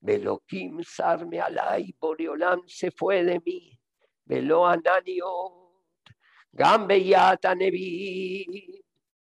[0.00, 3.78] Veloquim Sarme Alay, Boreolam se fue de mí,
[4.24, 5.52] Velo Ananiot,
[6.50, 7.54] Gambe Yata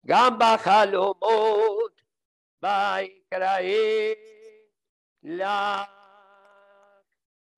[0.09, 1.93] Halomot,
[2.63, 4.17] Vaikrae,
[5.23, 5.89] La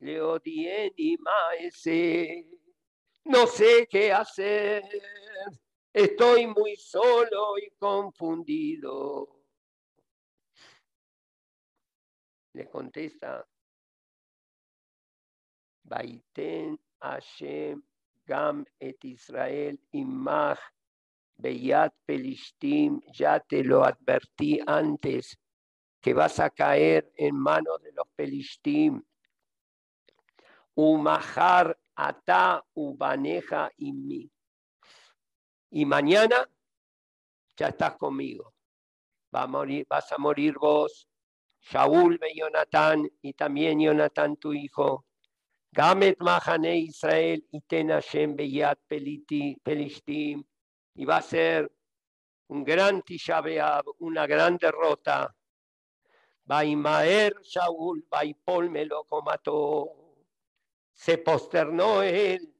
[0.00, 2.46] Leodieni Maese.
[3.24, 4.82] No sé qué hacer.
[5.92, 9.28] Estoy muy solo y confundido.
[12.54, 13.46] Le contesta,
[15.84, 17.82] Baiten Hashem
[18.26, 20.60] Gam et Israel Imach
[21.42, 25.36] Beyat Pelishtim, ya te lo advertí antes
[26.00, 29.02] que vas a caer en manos de los Pelishtim.
[30.74, 34.30] Umahar ata ubaneja y mí.
[35.70, 36.48] Y mañana
[37.56, 38.54] ya estás conmigo.
[39.34, 41.08] Va a morir, vas a morir vos,
[41.60, 45.06] Shaul Jonathan y también Jonathan tu hijo.
[45.72, 50.44] Gamet Mahane Israel y Tenashem Beyat Pelishtim.
[50.94, 51.70] Y va a ser
[52.48, 55.34] un gran Tishabeab, una gran derrota.
[56.44, 60.02] Vaimaer Shaul, Vaipol me lo mató
[60.92, 62.54] se posternó él.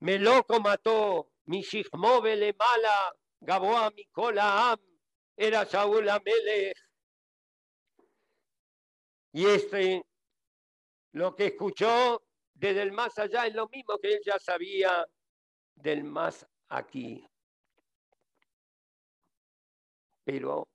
[0.00, 4.78] Me loco mató, mi le mala, Gaboa mi cola
[5.36, 6.76] era Saúl Amelech.
[9.32, 10.04] Y este,
[11.12, 12.22] lo que escuchó
[12.52, 15.06] desde el más allá es lo mismo que él ya sabía
[15.74, 17.28] del más aquí.
[20.24, 20.68] Pero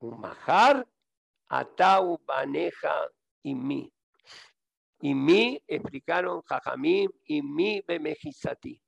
[0.00, 0.86] un majar,
[1.48, 3.10] atau, baneja
[3.42, 3.92] y mi.
[5.00, 8.82] Y mi, explicaron Jajamim, y mi bemejizati.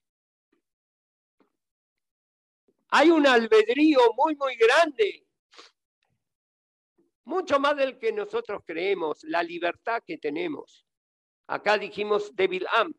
[2.90, 5.26] Hay un albedrío muy, muy grande,
[7.24, 10.86] mucho más del que nosotros creemos, la libertad que tenemos.
[11.46, 12.94] Acá dijimos de Bilam,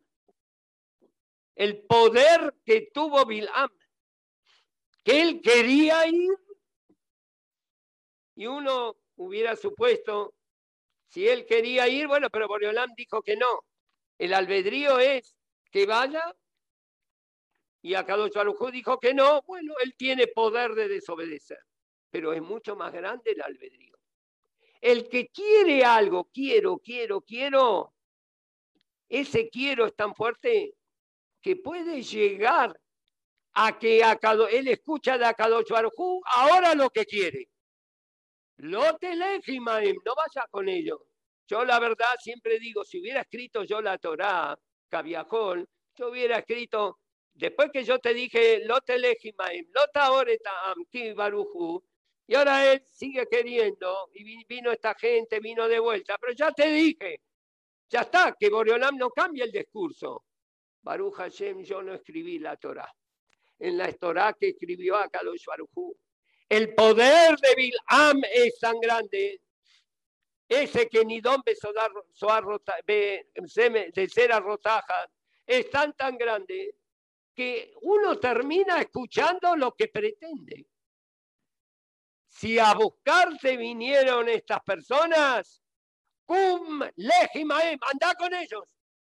[1.59, 3.69] el poder que tuvo Bilam,
[5.03, 6.33] que él quería ir
[8.35, 10.35] y uno hubiera supuesto,
[11.09, 13.65] si él quería ir, bueno, pero Boreolam dijo que no.
[14.17, 15.35] El albedrío es
[15.69, 16.33] que vaya
[17.81, 21.59] y Akadosh Baruj dijo que no, bueno, él tiene poder de desobedecer,
[22.09, 23.97] pero es mucho más grande el albedrío.
[24.79, 27.93] El que quiere algo, quiero, quiero, quiero,
[29.09, 30.77] ese quiero es tan fuerte
[31.41, 32.73] que puede llegar
[33.53, 34.01] a que
[34.51, 37.49] él escucha de Akadosh Baruj ahora lo que quiere.
[38.57, 40.99] Lo te no vaya con ellos.
[41.47, 44.57] Yo la verdad siempre digo, si hubiera escrito yo la Torá,
[44.89, 46.99] Cabiajol, yo hubiera escrito
[47.39, 49.81] Después que yo te dije, lo telejimaim, lo
[50.65, 51.81] amti baruju,
[52.27, 56.67] y ahora él sigue queriendo, y vino esta gente, vino de vuelta, pero ya te
[56.67, 57.21] dije,
[57.89, 60.25] ya está, que Boreolam no cambia el discurso.
[60.89, 62.91] Baruch Hashem, yo no escribí la Torah.
[63.59, 65.95] En la Torah que escribió Akadosh Baruchu.
[66.49, 69.39] El poder de Bilam es tan grande.
[70.47, 71.55] Ese que ni don de
[74.07, 75.11] ser rotaja
[75.45, 76.73] es tan tan grande
[77.35, 80.65] que uno termina escuchando lo que pretende.
[82.25, 85.61] Si a buscarte vinieron estas personas,
[86.25, 88.63] cum legimaem, anda con ellos.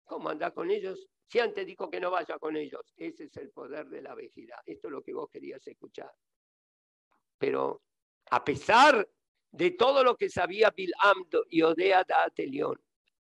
[0.05, 1.07] ¿Cómo anda con ellos?
[1.27, 2.93] Si antes dijo que no vaya con ellos.
[2.95, 4.59] Ese es el poder de la vejidad.
[4.65, 6.11] Esto es lo que vos querías escuchar.
[7.37, 7.83] Pero
[8.29, 9.07] a pesar
[9.51, 12.05] de todo lo que sabía Bilam y Odea
[12.35, 12.81] de León,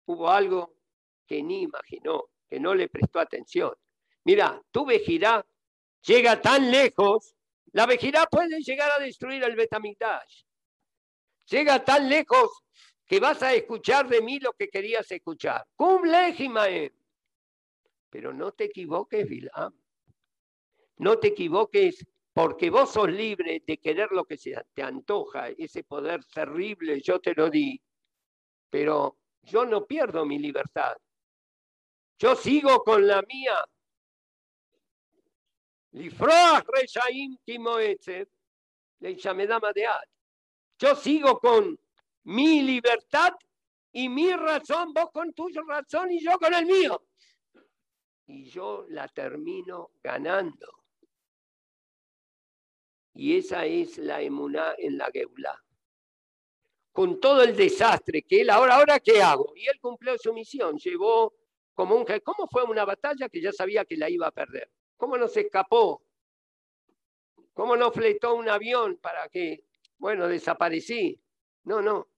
[0.06, 0.74] hubo algo
[1.26, 3.74] que ni imaginó, que no le prestó atención.
[4.24, 5.44] Mira, tu vejidad
[6.02, 7.34] llega tan lejos,
[7.72, 10.44] la vejidad puede llegar a destruir el Betamigdash.
[11.46, 12.62] Llega tan lejos
[13.06, 15.66] que vas a escuchar de mí lo que querías escuchar.
[15.74, 16.97] Cum legimaem.
[18.10, 19.74] Pero no te equivoques, Bilam.
[20.96, 25.82] No te equivoques porque vos sos libre de querer lo que se te antoja, ese
[25.84, 27.80] poder terrible, yo te lo di.
[28.70, 30.96] Pero yo no pierdo mi libertad.
[32.18, 33.64] Yo sigo con la mía
[40.80, 41.78] yo sigo con
[42.24, 43.32] mi libertad
[43.92, 47.02] y mi razón, vos con tu razón y yo con el mío.
[48.28, 50.68] Y yo la termino ganando.
[53.14, 55.58] Y esa es la emuná en la Geulá.
[56.92, 59.54] Con todo el desastre que él ahora, ahora qué hago?
[59.56, 61.34] Y él cumplió su misión, llevó
[61.72, 62.04] como un...
[62.22, 64.70] ¿Cómo fue una batalla que ya sabía que la iba a perder?
[64.98, 66.04] ¿Cómo no se escapó?
[67.54, 69.64] ¿Cómo no fletó un avión para que,
[69.96, 71.18] bueno, desaparecí?
[71.64, 72.08] No, no.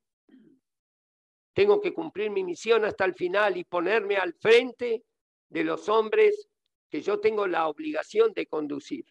[1.52, 5.04] Tengo que cumplir mi misión hasta el final y ponerme al frente
[5.50, 6.48] de los hombres
[6.88, 9.04] que yo tengo la obligación de conducir,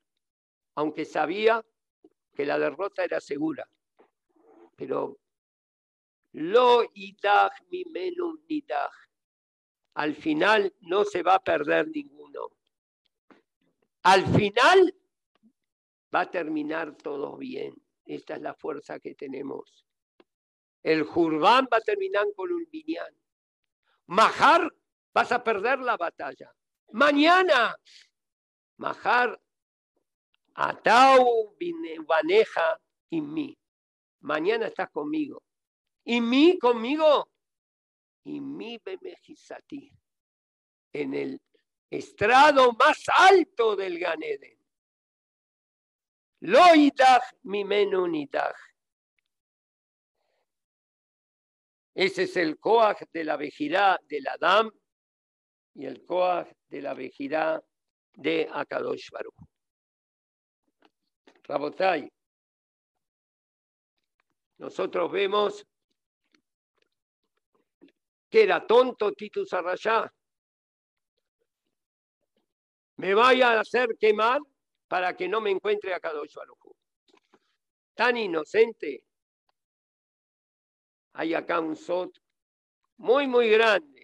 [0.76, 1.64] aunque sabía
[2.34, 3.70] que la derrota era segura.
[4.76, 5.20] Pero
[6.34, 8.38] lo idaj mi menum.
[9.96, 12.50] Al final no se va a perder ninguno.
[14.04, 14.96] Al final
[16.14, 17.74] va a terminar todo bien.
[18.06, 19.86] Esta es la fuerza que tenemos.
[20.82, 23.14] El Jurban va a terminar con un Binyan.
[24.08, 24.74] Majar,
[25.20, 26.50] vas a perder la batalla.
[26.94, 27.76] Mañana,
[28.78, 29.38] Majar,
[30.54, 31.56] Atau,
[32.08, 33.58] Baneja y mí.
[34.22, 35.44] Mañana estás conmigo.
[36.06, 37.30] Y mí conmigo.
[38.24, 39.92] Y mi Bemejizati.
[40.94, 41.42] En el
[41.90, 44.58] estrado más alto del Ganeden.
[46.42, 46.64] Lo
[47.44, 48.56] mi menunidaj.
[51.94, 54.72] Ese es el coaj de la vejidad del Adam
[55.76, 57.64] y el coaj de la vejidad
[58.14, 59.36] de Akadosh Baruch.
[61.44, 62.12] Rabotai,
[64.58, 65.66] nosotros vemos
[68.30, 70.12] que era tonto Titus Arrayá,
[72.98, 74.42] me vaya a hacer quemar
[74.88, 76.76] para que no me encuentre a Kadosh Baruj
[77.96, 79.04] Tan inocente.
[81.14, 82.12] Hay acá un sot
[82.98, 83.99] muy, muy grande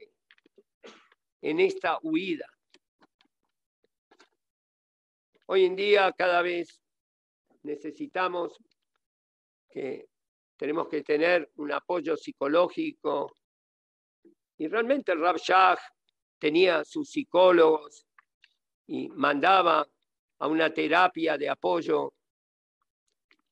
[1.45, 2.47] en esta huida.
[5.45, 6.81] Hoy en día cada vez
[7.61, 8.57] necesitamos
[9.69, 10.07] que
[10.57, 13.35] tenemos que tener un apoyo psicológico.
[14.57, 15.77] Y realmente Rab Shah
[16.39, 18.07] tenía sus psicólogos
[18.87, 19.87] y mandaba
[20.39, 22.11] a una terapia de apoyo.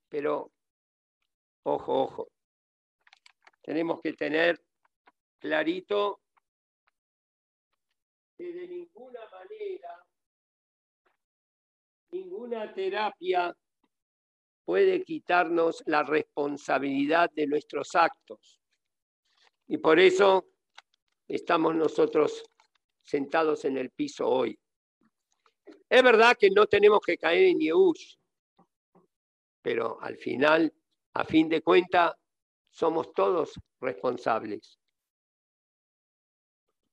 [0.10, 0.52] Pero,
[1.62, 2.28] ojo, ojo,
[3.62, 4.60] tenemos que tener
[5.38, 6.23] clarito
[8.38, 10.06] que de ninguna manera,
[12.12, 13.56] ninguna terapia
[14.66, 18.60] puede quitarnos la responsabilidad de nuestros actos.
[19.68, 20.46] Y por eso
[21.28, 22.44] estamos nosotros
[23.02, 24.58] sentados en el piso hoy.
[25.90, 28.16] Es verdad que no tenemos que caer en Yehush,
[29.62, 30.74] pero al final,
[31.14, 32.14] a fin de cuentas,
[32.70, 34.80] somos todos responsables.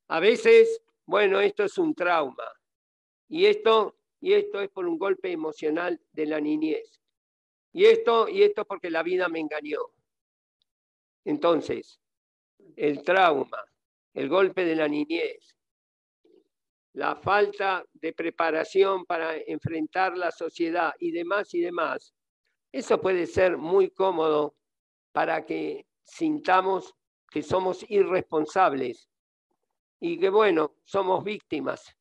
[0.09, 2.46] A veces, bueno, esto es un trauma
[3.28, 7.00] y esto, y esto es por un golpe emocional de la niñez.
[7.72, 9.80] Y esto, y esto porque la vida me engañó.
[11.24, 12.00] Entonces,
[12.76, 13.64] el trauma,
[14.14, 15.56] el golpe de la niñez,
[16.92, 22.14] la falta de preparación para enfrentar la sociedad y demás y demás,
[22.70, 24.54] eso puede ser muy cómodo
[25.11, 26.94] para que sintamos
[27.28, 29.09] que somos irresponsables
[30.01, 31.94] y que, bueno, somos víctimas.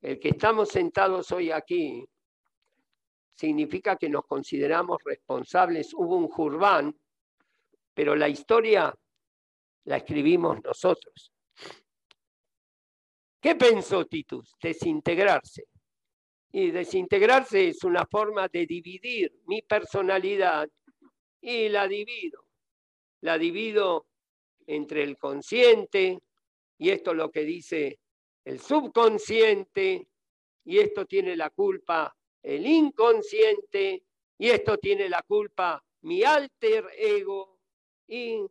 [0.00, 2.04] El que estamos sentados hoy aquí
[3.34, 5.92] significa que nos consideramos responsables.
[5.94, 6.96] Hubo un Jurbán,
[7.92, 8.94] pero la historia
[9.84, 11.32] la escribimos nosotros.
[13.40, 14.54] ¿Qué pensó Titus?
[14.62, 15.64] Desintegrarse.
[16.52, 20.68] Y desintegrarse es una forma de dividir mi personalidad
[21.40, 22.44] y la divido.
[23.22, 24.06] La divido
[24.66, 26.20] entre el consciente,
[26.82, 28.00] y esto es lo que dice
[28.44, 30.08] el subconsciente,
[30.64, 32.12] y esto tiene la culpa
[32.42, 34.02] el inconsciente,
[34.36, 37.60] y esto tiene la culpa mi alter ego
[38.08, 38.44] y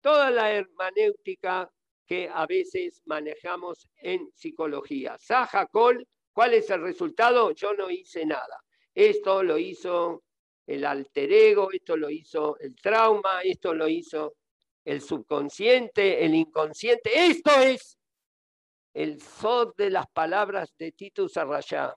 [0.00, 1.72] toda la hermenéutica
[2.04, 5.16] que a veces manejamos en psicología.
[5.20, 7.52] Saja Col, ¿cuál es el resultado?
[7.52, 8.60] Yo no hice nada.
[8.92, 10.24] Esto lo hizo
[10.66, 14.34] el alter ego, esto lo hizo el trauma, esto lo hizo
[14.90, 17.10] el subconsciente, el inconsciente.
[17.14, 17.98] Esto es
[18.94, 21.94] el sod de las palabras de Titus Arrayá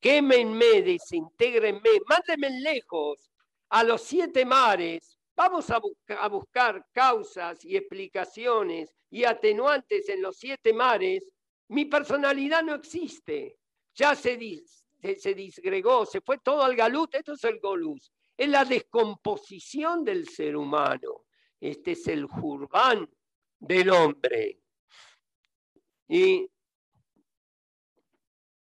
[0.00, 3.30] quémenme, desintégrenme, mándenme lejos
[3.68, 5.18] a los siete mares.
[5.36, 5.80] Vamos a,
[6.28, 11.30] buscar causas y explicaciones y atenuantes en los siete mares.
[11.68, 13.56] Mi personalidad no existe.
[13.94, 14.38] Ya se,
[15.18, 17.14] se, disgregó, se fue todo al galut.
[17.14, 18.12] Esto es el golus.
[18.36, 21.24] Es la descomposición del ser humano.
[21.60, 23.08] Este es el jurbán
[23.58, 24.60] del hombre.
[26.08, 26.50] Y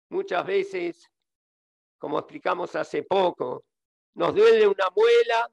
[0.09, 1.11] muchas veces
[1.99, 3.65] como explicamos hace poco.
[4.15, 5.51] Nos duele una muela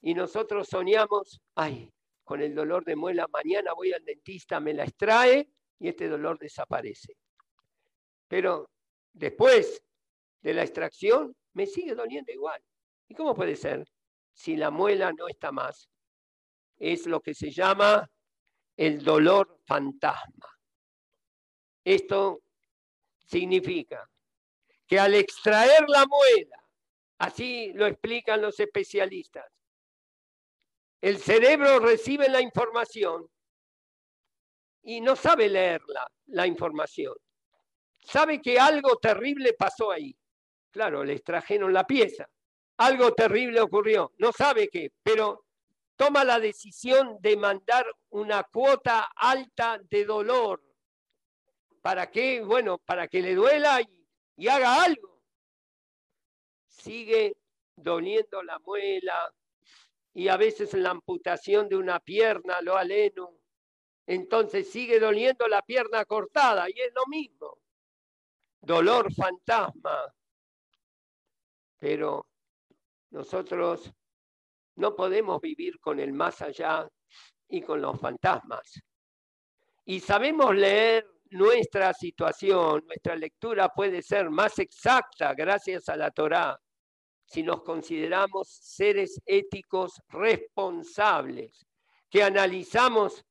[0.00, 1.92] y nosotros soñamos, ay,
[2.24, 6.38] con el dolor de muela, mañana voy al dentista, me la extrae y este dolor
[6.38, 7.16] desaparece.
[8.28, 8.70] Pero
[9.12, 9.82] después
[10.40, 12.62] de la extracción me sigue doliendo igual.
[13.08, 13.86] ¿Y cómo puede ser
[14.32, 15.88] si la muela no está más?
[16.78, 18.08] Es lo que se llama
[18.76, 20.48] el dolor fantasma.
[21.84, 22.42] Esto
[23.24, 24.08] significa
[24.86, 26.62] que al extraer la muela,
[27.18, 29.44] así lo explican los especialistas,
[31.00, 33.28] el cerebro recibe la información
[34.82, 37.14] y no sabe leerla, la información.
[38.02, 40.16] Sabe que algo terrible pasó ahí.
[40.70, 42.28] Claro, le extrajeron la pieza.
[42.78, 44.12] Algo terrible ocurrió.
[44.18, 45.43] No sabe qué, pero
[45.96, 50.62] toma la decisión de mandar una cuota alta de dolor.
[51.80, 52.40] ¿Para qué?
[52.42, 54.04] Bueno, para que le duela y
[54.36, 55.22] y haga algo.
[56.66, 57.36] Sigue
[57.76, 59.32] doliendo la muela
[60.12, 63.38] y a veces la amputación de una pierna, lo aleno.
[64.06, 67.58] Entonces sigue doliendo la pierna cortada y es lo mismo.
[68.60, 70.14] Dolor fantasma.
[71.78, 72.26] Pero
[73.10, 73.92] nosotros
[74.76, 76.88] no podemos vivir con el más allá
[77.48, 78.80] y con los fantasmas.
[79.84, 86.58] Y sabemos leer nuestra situación, nuestra lectura puede ser más exacta gracias a la Torá
[87.26, 91.66] si nos consideramos seres éticos responsables,
[92.08, 93.24] que analizamos,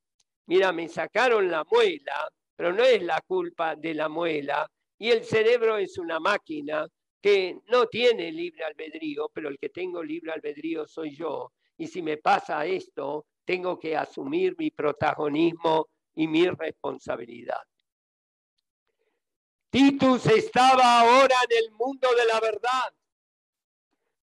[0.48, 4.68] mira, me sacaron la muela, pero no es la culpa de la muela,
[4.98, 6.86] y el cerebro es una máquina
[7.24, 11.54] que no tiene libre albedrío, pero el que tengo libre albedrío soy yo.
[11.78, 17.62] Y si me pasa esto, tengo que asumir mi protagonismo y mi responsabilidad.
[19.70, 22.94] Titus estaba ahora en el mundo de la verdad.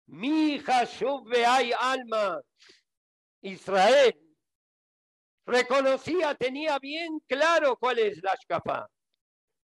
[0.06, 0.82] Mi hija
[1.46, 2.42] hay alma.
[3.42, 4.18] Israel
[5.46, 8.90] reconocía, tenía bien claro cuál es la escapa,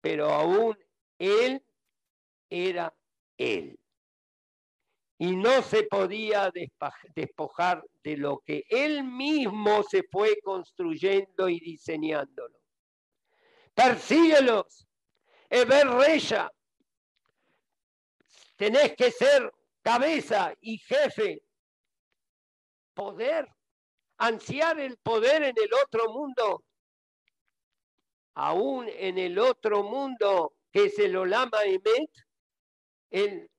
[0.00, 0.78] pero aún
[1.18, 1.62] él
[2.48, 2.92] era
[3.40, 3.80] él.
[5.18, 6.50] Y no se podía
[7.14, 12.58] despojar de lo que él mismo se fue construyendo y diseñándolo.
[13.74, 14.86] Persíguelos,
[15.48, 16.50] Eber Reya.
[18.56, 21.42] Tenés que ser cabeza y jefe.
[22.94, 23.48] Poder,
[24.18, 26.64] ansiar el poder en el otro mundo.
[28.34, 32.10] Aún en el otro mundo que es el Olama Emet,
[33.10, 33.50] él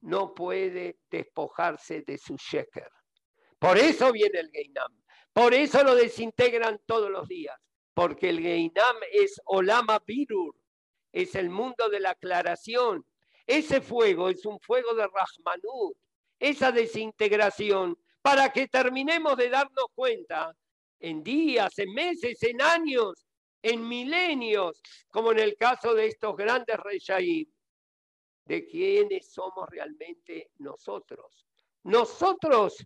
[0.00, 2.90] no puede despojarse de su sheker.
[3.58, 4.92] Por eso viene el Geinam.
[5.32, 7.56] Por eso lo desintegran todos los días.
[7.94, 10.54] Porque el Geinam es Olama Birur,
[11.12, 13.04] es el mundo de la aclaración.
[13.46, 15.96] Ese fuego es un fuego de Rahmanut,
[16.38, 20.54] esa desintegración, para que terminemos de darnos cuenta
[21.00, 23.26] en días, en meses, en años,
[23.62, 27.48] en milenios, como en el caso de estos grandes reyes,
[28.48, 31.46] de quiénes somos realmente nosotros.
[31.84, 32.82] Nosotros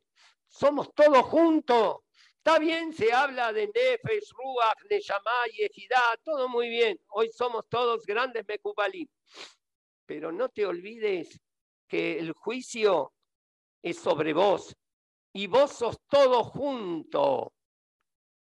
[0.49, 1.99] somos todos juntos.
[2.37, 6.99] Está bien, se habla de Nefesh, Ruach, Neshama y Ejidá, todo muy bien.
[7.11, 9.07] Hoy somos todos grandes Mekubalim.
[10.05, 11.41] Pero no te olvides
[11.87, 13.13] que el juicio
[13.81, 14.77] es sobre vos
[15.33, 17.53] y vos sos todo junto.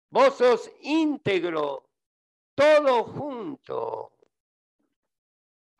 [0.10, 1.90] Vos sos íntegro,
[2.56, 4.19] todo junto.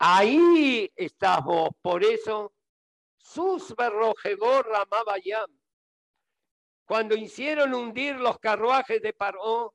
[0.02, 1.68] Ahí estás vos.
[1.82, 2.54] Por eso,
[3.18, 5.60] sus berrojegor ramabayam
[6.86, 9.74] cuando hicieron hundir los carruajes de Paró,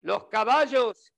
[0.00, 1.12] los caballos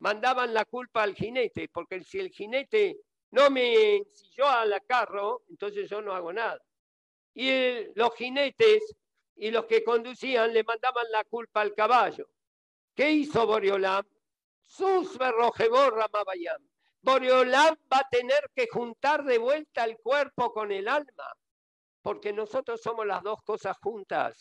[0.00, 2.98] mandaban la culpa al jinete, porque si el jinete
[3.30, 6.60] no me ensilló a la carro, entonces yo no hago nada.
[7.34, 8.96] Y los jinetes
[9.36, 12.28] y los que conducían le mandaban la culpa al caballo.
[12.96, 14.04] ¿Qué hizo Boriolam?
[14.62, 16.71] Sus ramabayam.
[17.02, 21.26] Boriolam va a tener que juntar de vuelta el cuerpo con el alma
[22.02, 24.36] porque nosotros somos las dos cosas juntas.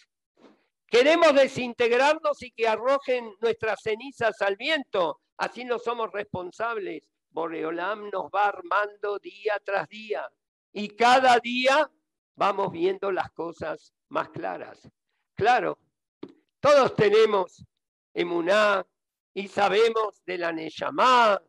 [0.88, 7.08] Queremos desintegrarnos y que arrojen nuestras cenizas al viento, así no somos responsables.
[7.30, 10.30] Boreolam nos va armando día tras día
[10.74, 11.90] y cada día
[12.36, 14.90] vamos viendo las cosas más claras.
[15.34, 15.78] Claro,
[16.60, 17.64] todos tenemos
[18.14, 18.86] emuná
[19.34, 21.42] y sabemos de la Neyamá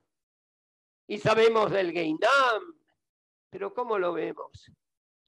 [1.06, 2.74] y sabemos del Geinam,
[3.50, 4.70] pero ¿cómo lo vemos?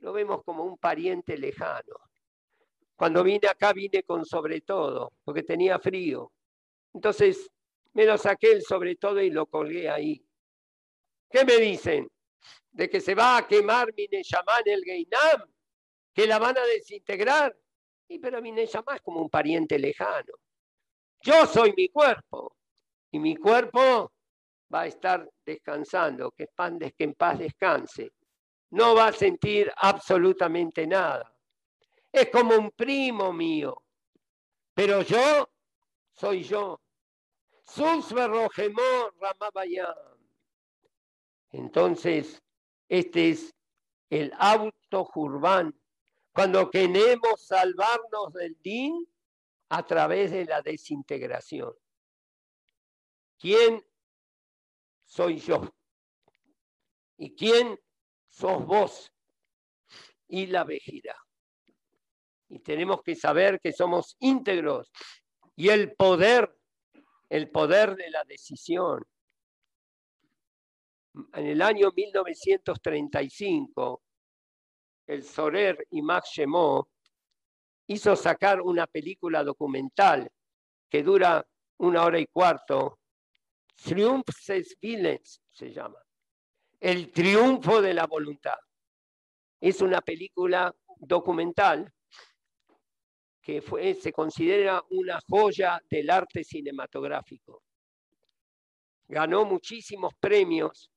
[0.04, 1.96] lo vemos como un pariente lejano.
[2.94, 6.30] Cuando vine acá vine con sobre todo, porque tenía frío.
[6.92, 7.50] Entonces
[7.94, 10.22] me lo saqué el sobre todo y lo colgué ahí.
[11.30, 12.08] ¿Qué me dicen?
[12.70, 15.50] De que se va a quemar mi Neyamá en el Geinam,
[16.12, 17.56] que la van a desintegrar.
[18.06, 20.34] Y pero mi Neyamá es como un pariente lejano.
[21.22, 22.54] Yo soy mi cuerpo
[23.10, 24.12] y mi cuerpo
[24.72, 26.48] va a estar descansando, que
[26.98, 28.12] en paz descanse
[28.74, 31.32] no va a sentir absolutamente nada.
[32.10, 33.82] Es como un primo mío,
[34.74, 35.48] pero yo
[36.12, 36.80] soy yo.
[41.52, 42.42] Entonces,
[42.88, 43.54] este es
[44.10, 45.72] el auto jurbán.
[46.32, 49.06] Cuando queremos salvarnos del din
[49.68, 51.72] a través de la desintegración.
[53.38, 53.84] ¿Quién
[55.14, 55.62] soy yo?
[57.16, 57.78] ¿Y quién
[58.34, 59.12] sos vos
[60.26, 61.14] y la vejidad.
[62.48, 64.90] Y tenemos que saber que somos íntegros
[65.54, 66.58] y el poder,
[67.28, 69.04] el poder de la decisión.
[71.32, 74.02] En el año 1935,
[75.06, 76.88] el Sorer y Max Shemó
[77.86, 80.28] hizo sacar una película documental
[80.90, 81.46] que dura
[81.78, 82.98] una hora y cuarto,
[83.74, 85.98] Triumphs Villains se llama.
[86.80, 88.58] El triunfo de la voluntad.
[89.60, 91.90] Es una película documental
[93.40, 97.62] que fue, se considera una joya del arte cinematográfico.
[99.06, 100.90] Ganó muchísimos premios.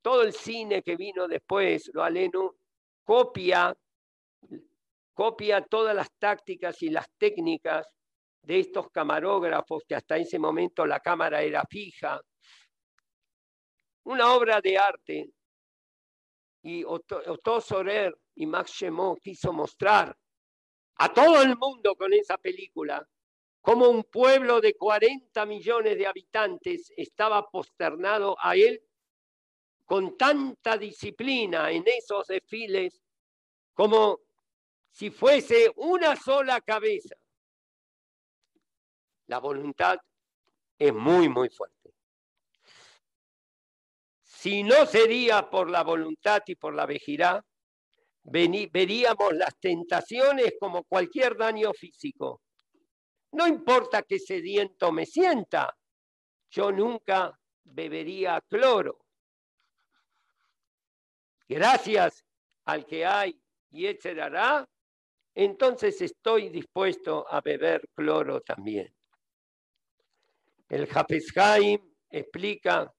[0.00, 2.56] Todo el cine que vino después, lo aleno,
[3.04, 3.76] copia,
[5.12, 7.86] copia todas las tácticas y las técnicas
[8.44, 12.20] de estos camarógrafos que hasta ese momento la cámara era fija,
[14.04, 15.30] una obra de arte.
[16.62, 20.16] Y Otto Sorer y Max Chemot quiso mostrar
[20.96, 23.06] a todo el mundo con esa película,
[23.60, 28.82] como un pueblo de 40 millones de habitantes estaba posternado a él
[29.84, 33.02] con tanta disciplina en esos desfiles
[33.74, 34.20] como
[34.90, 37.16] si fuese una sola cabeza.
[39.26, 39.98] La voluntad
[40.78, 41.94] es muy, muy fuerte.
[44.22, 47.42] Si no sería por la voluntad y por la vejirá,
[48.24, 52.42] veríamos las tentaciones como cualquier daño físico.
[53.32, 55.74] No importa que sediento me sienta,
[56.50, 58.98] yo nunca bebería cloro.
[61.48, 62.24] Gracias
[62.66, 64.68] al que hay y etcétera,
[65.34, 68.93] entonces estoy dispuesto a beber cloro también.
[70.68, 71.32] El Hafez
[72.10, 72.92] explica,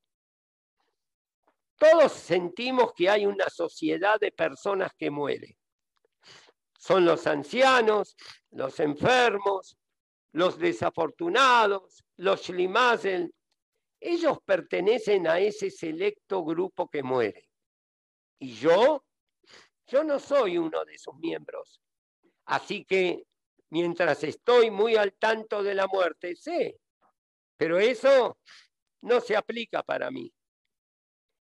[1.77, 5.55] todos sentimos que hay una sociedad de personas que mueren.
[6.77, 8.15] Son los ancianos,
[8.51, 9.77] los enfermos,
[10.31, 13.33] los desafortunados, los shlimazel.
[13.99, 17.49] Ellos pertenecen a ese selecto grupo que muere.
[18.39, 19.03] Y yo,
[19.87, 21.81] yo no soy uno de sus miembros.
[22.45, 23.25] Así que
[23.69, 26.79] mientras estoy muy al tanto de la muerte, sé
[27.57, 28.37] pero eso
[29.01, 30.31] no se aplica para mí.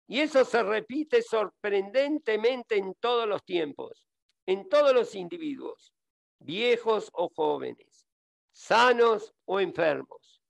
[0.07, 4.07] Y eso se repite sorprendentemente en todos los tiempos,
[4.47, 5.93] en todos los individuos,
[6.39, 8.07] viejos o jóvenes,
[8.51, 10.41] sanos o enfermos.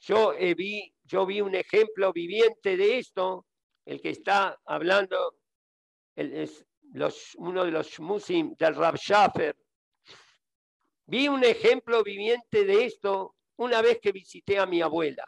[0.00, 3.46] Yo, vi, yo vi un ejemplo viviente de esto,
[3.84, 5.36] el que está hablando,
[6.16, 9.56] es los, uno de los musim del Rab Schaffer.
[11.06, 15.24] Vi un ejemplo viviente de esto una vez que visité a mi abuela.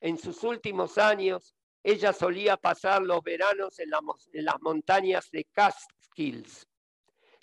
[0.00, 6.66] En sus últimos años, ella solía pasar los veranos en, las montañas de Catskills.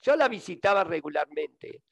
[0.01, 1.83] Yo la visitaba regularmente.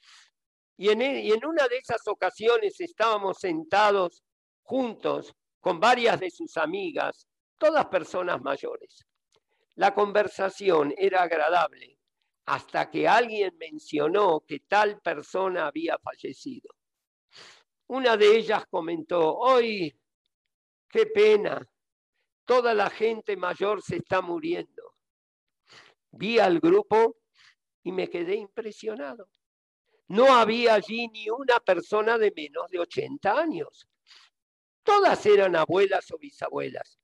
[0.78, 4.24] E, y en una de esas ocasiones estábamos sentados
[4.62, 7.28] juntos con varias de sus amigas,
[7.58, 9.06] todas personas mayores.
[9.76, 12.00] La conversación era agradable
[12.46, 16.70] hasta que alguien mencionó que tal persona había fallecido.
[17.88, 19.98] Una de ellas comentó, hoy,
[20.90, 21.66] qué pena,
[22.46, 24.96] toda la gente mayor se está muriendo.
[26.12, 27.18] Vi al grupo
[27.84, 29.30] y me quedé impresionado.
[30.10, 33.88] No había allí ni una persona de menos de 80 años.
[34.84, 37.00] Todas eran abuelas o bisabuelas.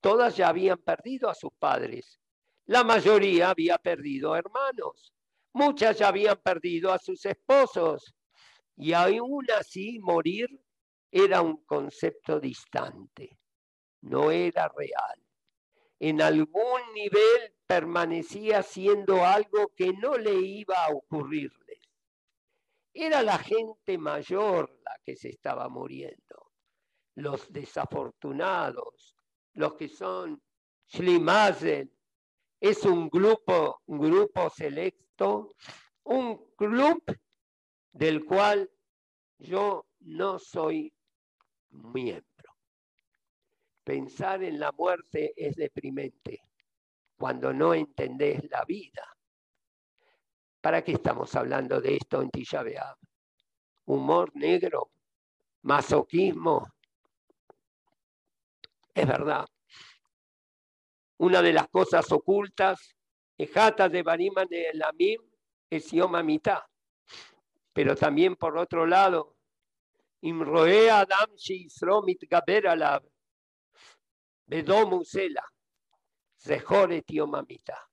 [0.00, 2.20] Todas ya habían perdido a sus padres.
[2.66, 5.12] La mayoría había perdido hermanos.
[5.52, 8.14] Muchas ya habían perdido a sus esposos
[8.82, 10.48] y aún así morir
[11.08, 13.38] era un concepto distante,
[14.00, 15.22] no era real.
[16.00, 21.78] En algún nivel permanecía siendo algo que no le iba a ocurrirles.
[22.92, 26.50] Era la gente mayor la que se estaba muriendo,
[27.14, 29.14] los desafortunados,
[29.52, 30.42] los que son
[30.88, 31.88] Schlimazel,
[32.58, 35.54] es un grupo, un grupo selecto,
[36.02, 37.00] un club
[37.92, 38.70] del cual
[39.38, 40.92] yo no soy
[41.70, 42.56] miembro.
[43.84, 46.42] Pensar en la muerte es deprimente
[47.16, 49.06] cuando no entendés la vida.
[50.60, 52.64] ¿Para qué estamos hablando de esto en Tisha
[53.84, 54.92] Humor negro,
[55.62, 56.66] masoquismo.
[58.94, 59.46] Es verdad.
[61.18, 62.94] Una de las cosas ocultas,
[63.36, 65.20] Ejata de Bariman de Lamim,
[65.70, 66.60] es Yom mitad.
[67.72, 69.36] Pero también por otro lado,
[70.20, 73.02] Imroe Adam Shromit Gaber Alab,
[74.46, 75.44] Bedomusela,
[76.38, 77.88] Zehore Mamita.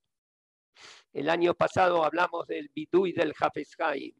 [1.13, 4.13] El año pasado hablamos del Bidú y del Hafezhaim.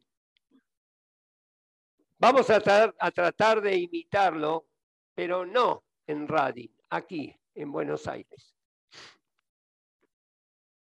[2.18, 4.66] Vamos a, a tratar de imitarlo,
[5.14, 8.56] pero no en Radin, aquí en Buenos Aires.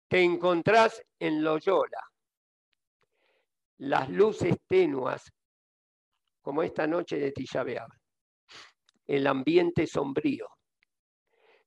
[0.09, 2.03] Te encontrás en Loyola,
[3.79, 5.33] las luces tenuas,
[6.43, 7.89] como esta noche de Tillabeab,
[9.07, 10.47] el ambiente sombrío.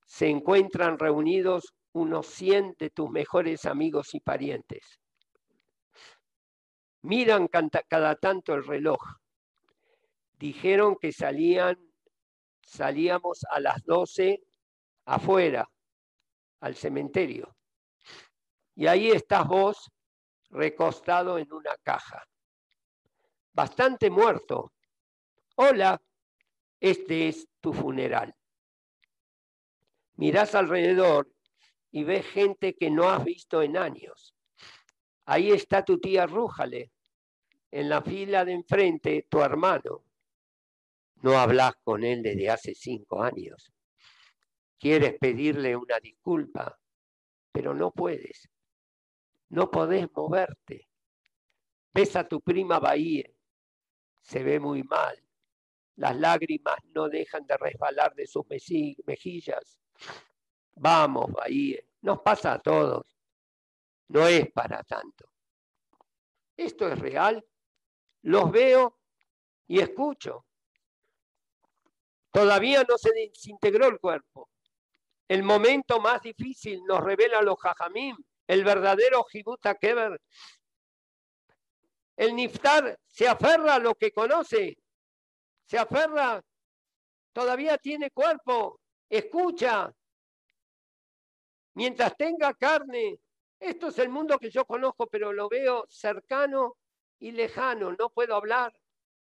[0.05, 4.99] Se encuentran reunidos unos 100 de tus mejores amigos y parientes.
[7.03, 8.99] Miran cada tanto el reloj.
[10.33, 11.77] Dijeron que salían,
[12.61, 14.41] salíamos a las 12
[15.05, 15.69] afuera,
[16.59, 17.55] al cementerio.
[18.75, 19.91] Y ahí estás vos
[20.51, 22.23] recostado en una caja.
[23.53, 24.73] Bastante muerto.
[25.55, 26.01] Hola,
[26.79, 28.35] este es tu funeral.
[30.15, 31.31] Mirás alrededor
[31.91, 34.35] y ves gente que no has visto en años.
[35.25, 36.91] Ahí está tu tía Rújale,
[37.71, 40.03] en la fila de enfrente, tu hermano.
[41.21, 43.71] No hablas con él desde hace cinco años.
[44.79, 46.77] Quieres pedirle una disculpa,
[47.51, 48.50] pero no puedes.
[49.51, 50.87] No podés moverte.
[51.93, 53.29] Ves a tu prima Bahía.
[54.21, 55.21] Se ve muy mal.
[55.97, 59.77] Las lágrimas no dejan de resbalar de sus mejillas.
[60.75, 61.81] Vamos, Bahía.
[62.01, 63.19] Nos pasa a todos.
[64.07, 65.29] No es para tanto.
[66.55, 67.45] Esto es real.
[68.21, 68.99] Los veo
[69.67, 70.45] y escucho.
[72.31, 74.49] Todavía no se desintegró el cuerpo.
[75.27, 78.15] El momento más difícil nos revela los jajamim,
[78.51, 80.21] el verdadero Jibuta Keber.
[82.17, 84.77] El Niftar se aferra a lo que conoce,
[85.63, 86.43] se aferra,
[87.31, 89.89] todavía tiene cuerpo, escucha.
[91.75, 93.21] Mientras tenga carne,
[93.57, 96.77] esto es el mundo que yo conozco, pero lo veo cercano
[97.19, 98.77] y lejano, no puedo hablar.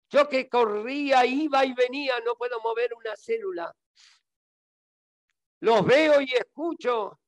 [0.10, 3.76] Yo que corría, iba y venía, no puedo mover una célula.
[5.60, 7.21] Los veo y escucho.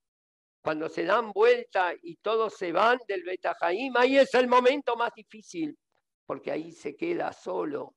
[0.63, 5.11] Cuando se dan vuelta y todos se van del Betajaim, ahí es el momento más
[5.13, 5.77] difícil,
[6.25, 7.95] porque ahí se queda solo.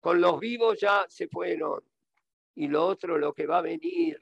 [0.00, 1.84] Con los vivos ya se fueron.
[2.56, 4.20] Y lo otro, lo que va a venir,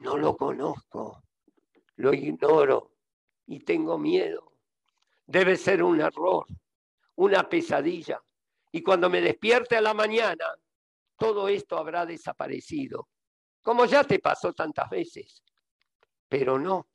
[0.00, 1.22] no lo conozco,
[1.94, 2.96] lo ignoro
[3.46, 4.52] y tengo miedo.
[5.26, 6.44] Debe ser un error,
[7.14, 8.20] una pesadilla
[8.72, 10.44] y cuando me despierte a la mañana,
[11.16, 13.08] todo esto habrá desaparecido,
[13.62, 15.44] como ya te pasó tantas veces.
[16.28, 16.88] Pero no,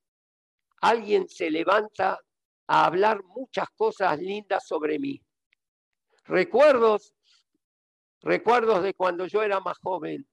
[0.82, 2.20] alguien se levanta
[2.68, 5.22] a hablar muchas cosas lindas sobre mí.
[6.26, 7.14] Recuerdos,
[8.22, 10.28] recuerdos de cuando yo era más joven.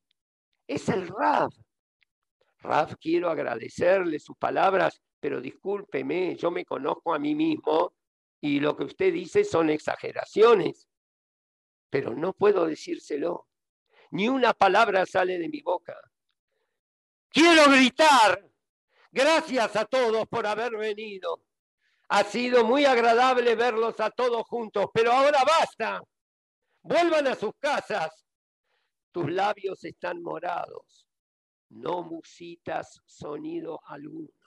[0.66, 1.54] Es el Raf.
[2.60, 7.94] Raf, quiero agradecerle sus palabras, pero discúlpeme, yo me conozco a mí mismo
[8.40, 10.88] y lo que usted dice son exageraciones
[11.90, 13.46] pero no puedo decírselo.
[14.10, 15.96] Ni una palabra sale de mi boca.
[17.30, 18.47] Quiero gritar.
[19.18, 21.42] Gracias a todos por haber venido.
[22.10, 26.00] Ha sido muy agradable verlos a todos juntos, pero ahora basta.
[26.82, 28.24] Vuelvan a sus casas.
[29.10, 31.08] Tus labios están morados.
[31.70, 34.38] No musitas sonido alguno.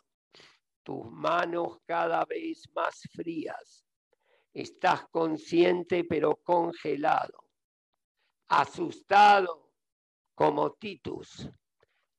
[0.84, 3.86] Tus manos cada vez más frías.
[4.54, 7.44] Estás consciente pero congelado,
[8.48, 9.74] asustado
[10.34, 11.50] como Titus,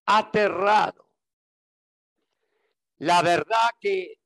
[0.04, 1.11] aterrado.
[3.02, 4.20] La verdad que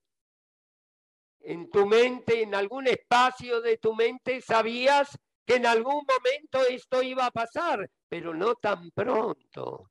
[1.40, 7.02] en tu mente, en algún espacio de tu mente, sabías que en algún momento esto
[7.02, 9.90] iba a pasar, pero no tan pronto.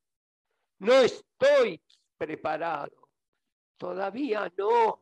[0.77, 1.81] No estoy
[2.15, 3.09] preparado.
[3.75, 5.01] Todavía no.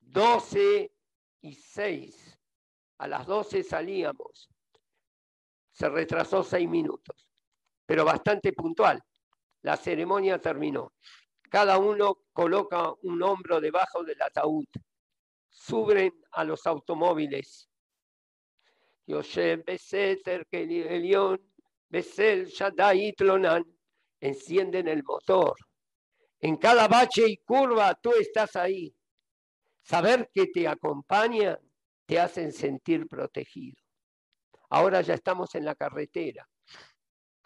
[0.00, 0.90] Doce
[1.42, 2.40] y seis.
[2.96, 4.48] A las doce salíamos.
[5.70, 7.28] Se retrasó seis minutos,
[7.84, 9.02] pero bastante puntual.
[9.60, 10.94] La ceremonia terminó.
[11.56, 14.66] Cada uno coloca un hombro debajo del ataúd.
[15.48, 17.70] Suben a los automóviles.
[19.06, 21.40] Yosef Beseter, Elión,
[21.88, 23.64] Besel, Shaddai, Tlonan.
[24.20, 25.56] Encienden el motor.
[26.40, 28.94] En cada bache y curva tú estás ahí.
[29.80, 31.58] Saber que te acompañan
[32.04, 33.80] te hacen sentir protegido.
[34.68, 36.46] Ahora ya estamos en la carretera.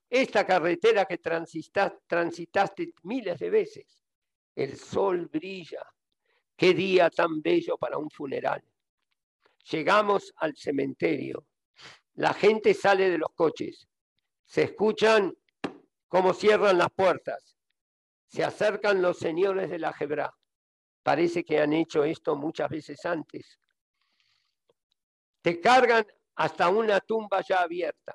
[0.09, 4.00] Esta carretera que transitaste, miles de veces.
[4.61, 5.83] El sol brilla.
[6.55, 8.63] Qué día tan bello para un funeral.
[9.71, 11.47] Llegamos al cementerio.
[12.17, 13.89] La gente sale de los coches.
[14.45, 15.35] Se escuchan
[16.09, 17.57] cómo cierran las puertas.
[18.27, 20.31] Se acercan los señores de la Jebra.
[21.03, 23.59] Parece que han hecho esto muchas veces antes.
[25.41, 28.15] Te cargan hasta una tumba ya abierta.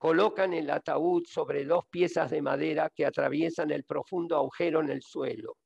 [0.00, 5.02] Colocan el ataúd sobre dos piezas de madera que atraviesan el profundo agujero en el
[5.02, 5.58] suelo.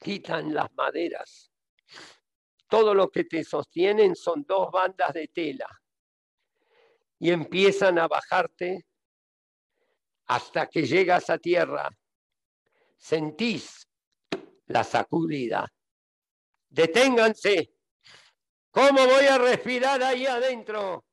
[0.00, 1.52] Quitan las maderas.
[2.68, 5.68] Todo lo que te sostienen son dos bandas de tela.
[7.20, 8.86] Y empiezan a bajarte
[10.26, 11.88] hasta que llegas a tierra.
[12.96, 13.88] Sentís
[14.66, 15.72] la sacudida.
[16.68, 17.72] Deténganse.
[18.72, 21.04] ¿Cómo voy a respirar ahí adentro?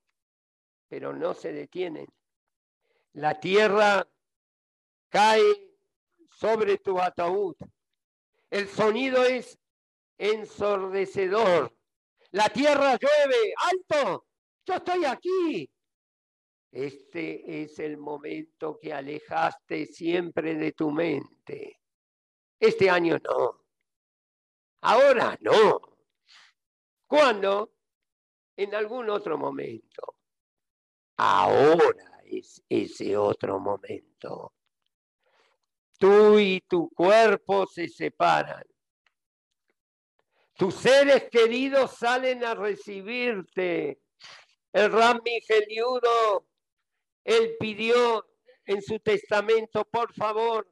[0.93, 2.05] Pero no se detienen.
[3.13, 4.07] La tierra
[5.09, 5.75] cae
[6.29, 7.55] sobre tu ataúd.
[8.51, 9.57] El sonido es
[10.19, 11.75] ensordecedor.
[12.29, 13.55] La tierra llueve.
[13.57, 14.27] ¡Alto!
[14.67, 15.67] Yo estoy aquí.
[16.71, 21.81] Este es el momento que alejaste siempre de tu mente.
[22.59, 23.65] Este año no.
[24.81, 25.81] Ahora no.
[27.07, 27.73] ¿Cuándo?
[28.55, 30.12] En algún otro momento.
[31.17, 34.53] Ahora es ese otro momento.
[35.97, 38.63] Tú y tu cuerpo se separan.
[40.55, 44.01] Tus seres queridos salen a recibirte.
[44.71, 46.47] El Rami Geliudo,
[47.23, 48.25] él pidió
[48.65, 50.67] en su testamento, por favor,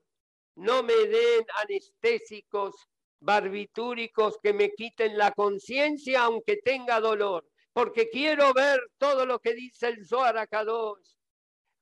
[0.55, 2.75] no me den anestésicos
[3.19, 9.53] barbitúricos que me quiten la conciencia aunque tenga dolor, porque quiero ver todo lo que
[9.53, 11.15] dice el Zohar Kadosh.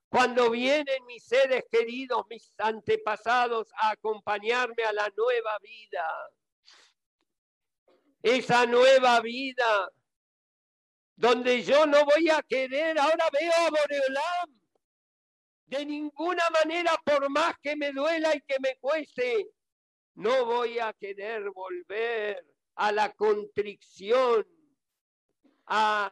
[0.10, 6.06] Cuando vienen mis seres queridos, mis antepasados, a acompañarme a la nueva vida.
[8.22, 9.92] Esa nueva vida
[11.16, 14.60] donde yo no voy a querer, ahora veo a Boreolam.
[15.66, 19.50] De ninguna manera, por más que me duela y que me cueste,
[20.16, 22.44] no voy a querer volver
[22.76, 24.48] a la contrición,
[25.70, 26.11] a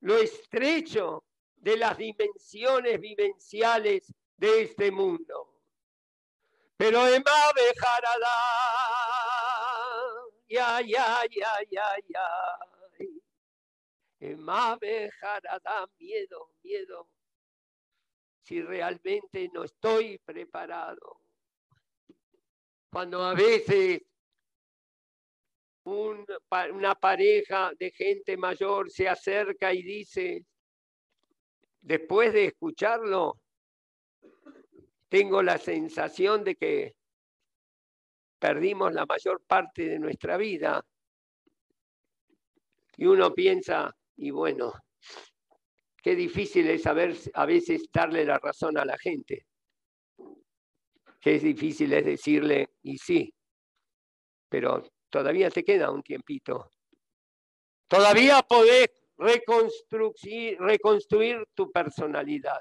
[0.00, 1.24] lo estrecho
[1.56, 5.54] de las dimensiones vivenciales de este mundo.
[6.76, 8.28] Pero Emma Bejarada,
[10.48, 12.28] ya, ya, ya, ya, ya.
[14.20, 17.08] Emma Bejarada, miedo, miedo.
[18.42, 21.20] Si realmente no estoy preparado
[22.90, 24.02] cuando a veces
[25.84, 30.44] una pareja de gente mayor se acerca y dice,
[31.80, 33.40] después de escucharlo,
[35.08, 36.94] tengo la sensación de que
[38.38, 40.84] perdimos la mayor parte de nuestra vida.
[42.96, 44.72] Y uno piensa, y bueno,
[46.02, 49.46] qué difícil es saber a veces darle la razón a la gente
[51.32, 53.32] es difícil es decirle, y sí,
[54.48, 56.68] pero todavía te queda un tiempito.
[57.86, 60.58] Todavía podés reconstruir,
[61.54, 62.60] tu personalidad,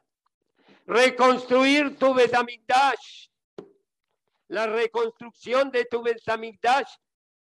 [0.85, 3.27] reconstruir tu Betamigdash,
[4.49, 6.93] la reconstrucción de tu Betamigdash,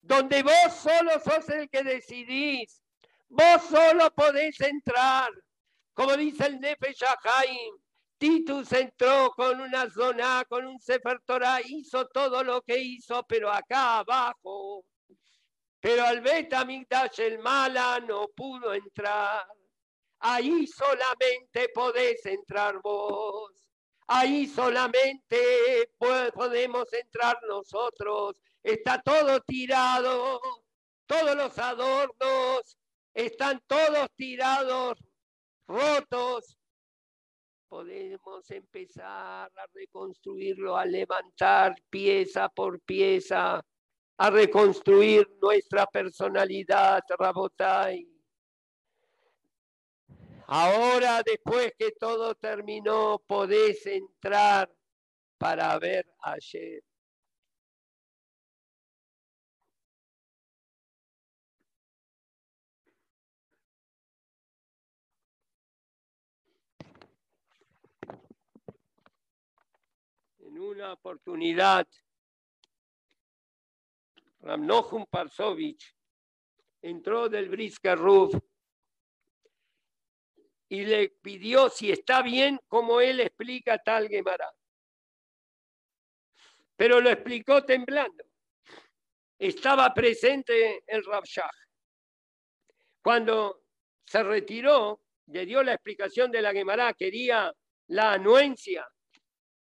[0.01, 2.83] donde vos solo sos el que decidís,
[3.29, 5.29] vos solo podés entrar,
[5.93, 7.73] como dice el Nefe Shahaim,
[8.19, 13.51] Titus entró con una zona, con un Sefer Torah, hizo todo lo que hizo, pero
[13.51, 14.85] acá abajo.
[15.79, 19.47] Pero al Betamigdash el mala no pudo entrar.
[20.19, 23.51] Ahí solamente podés entrar vos.
[24.05, 28.41] Ahí solamente podemos entrar nosotros.
[28.61, 30.41] Está todo tirado,
[31.07, 32.77] todos los adornos
[33.13, 34.97] están todos tirados,
[35.67, 36.58] rotos,
[37.69, 43.63] podemos empezar a reconstruirlo, a levantar pieza por pieza,
[44.17, 48.05] a reconstruir nuestra personalidad, Rabotai.
[50.47, 54.69] Ahora, después que todo terminó, podés entrar
[55.37, 56.83] para ver ayer.
[70.69, 71.87] Una oportunidad,
[74.41, 75.95] Ramnochum Parsovich
[76.81, 78.33] entró del Briska Ruf
[80.69, 84.49] y le pidió si está bien como él explica tal Gemara.
[86.75, 88.23] Pero lo explicó temblando.
[89.37, 91.49] Estaba presente el Rabshah.
[93.01, 93.63] Cuando
[94.05, 97.53] se retiró, le dio la explicación de la Gemara, quería
[97.87, 98.87] la anuencia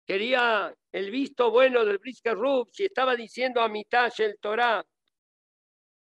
[0.09, 4.83] quería el visto bueno del Brisker Rub, si estaba diciendo a mitad el Torah,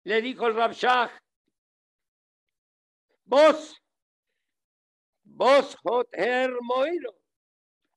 [0.03, 1.11] le dijo el Rabshah,
[3.23, 3.81] vos,
[5.23, 7.15] vos hot her moiro,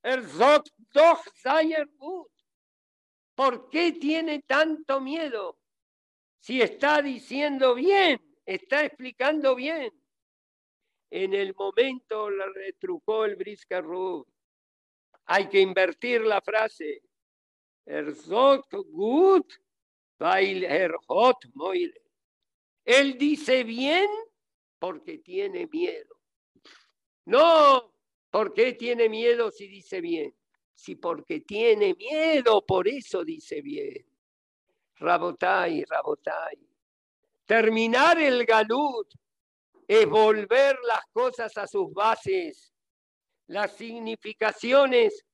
[0.01, 1.87] er zot doch zayer.
[3.35, 5.59] ¿Por qué tiene tanto miedo?
[6.39, 9.91] Si está diciendo bien, está explicando bien.
[11.11, 14.27] En el momento la retrucó el Brisker Rub
[15.31, 17.03] hay que invertir la frase.
[17.85, 18.15] Er
[18.91, 19.53] gut,
[20.19, 22.01] weil er hot moile.
[22.83, 24.09] Él dice bien
[24.79, 26.15] porque tiene miedo.
[27.25, 27.93] No
[28.31, 30.35] porque tiene miedo si dice bien.
[30.73, 34.03] Si porque tiene miedo, por eso dice bien.
[34.95, 36.57] Rabotai, Rabotai.
[37.45, 39.13] Terminar el galut
[39.87, 42.73] es volver las cosas a sus bases
[43.49, 45.25] las significaciones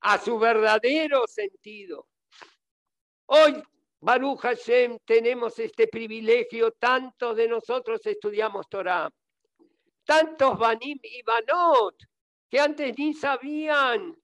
[0.00, 2.06] a su verdadero sentido.
[3.26, 3.62] Hoy
[4.00, 9.10] Baruch Hashem, tenemos este privilegio, tantos de nosotros estudiamos Torah,
[10.04, 11.96] tantos Banim y Banot,
[12.50, 14.16] que antes ni sabían,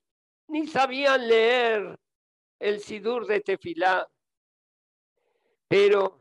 [0.49, 1.99] ni sabían leer
[2.59, 4.07] el Sidur de Tefilá.
[5.69, 6.21] Pero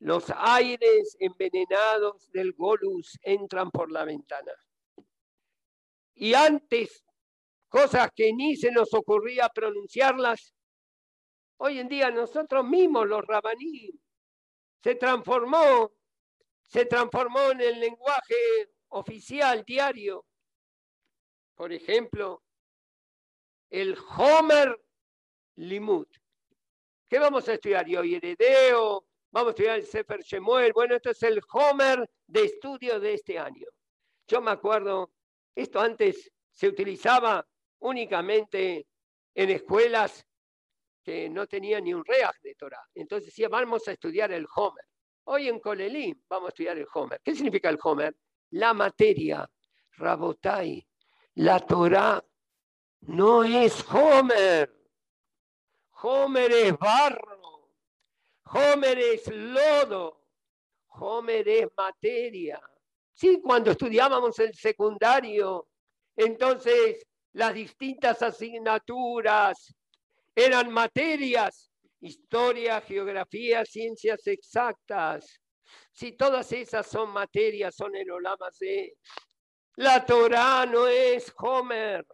[0.00, 4.52] los aires envenenados del Golus entran por la ventana.
[6.22, 7.02] Y antes,
[7.70, 10.54] cosas que ni se nos ocurría pronunciarlas,
[11.56, 13.90] hoy en día nosotros mismos, los rabaní,
[14.82, 15.90] se transformó,
[16.66, 20.26] se transformó en el lenguaje oficial diario.
[21.54, 22.42] Por ejemplo,
[23.70, 24.78] el Homer
[25.56, 26.06] Limud.
[27.08, 27.86] ¿Qué vamos a estudiar?
[27.86, 30.74] hoy Heredeo, vamos a estudiar el Sefer Shemuel.
[30.74, 33.66] Bueno, esto es el Homer de estudio de este año.
[34.28, 35.10] Yo me acuerdo,
[35.54, 37.46] esto antes se utilizaba
[37.80, 38.86] únicamente
[39.34, 40.26] en escuelas
[41.02, 42.86] que no tenían ni un reaj de Torah.
[42.94, 44.84] Entonces decía, vamos a estudiar el Homer.
[45.24, 47.20] Hoy en Colelín vamos a estudiar el Homer.
[47.22, 48.14] ¿Qué significa el Homer?
[48.50, 49.48] La materia,
[49.96, 50.86] Rabotai,
[51.34, 52.22] la Torah
[53.02, 54.76] no es Homer.
[56.02, 57.70] Homer es barro.
[58.44, 60.26] Homer es lodo.
[60.88, 62.60] Homer es materia.
[63.20, 65.68] Sí, cuando estudiábamos el secundario,
[66.16, 69.74] entonces las distintas asignaturas
[70.34, 71.70] eran materias,
[72.00, 75.38] historia, geografía, ciencias exactas.
[75.92, 78.96] Si todas esas son materias, son el Olama de
[79.76, 82.06] la Torah no es Homer.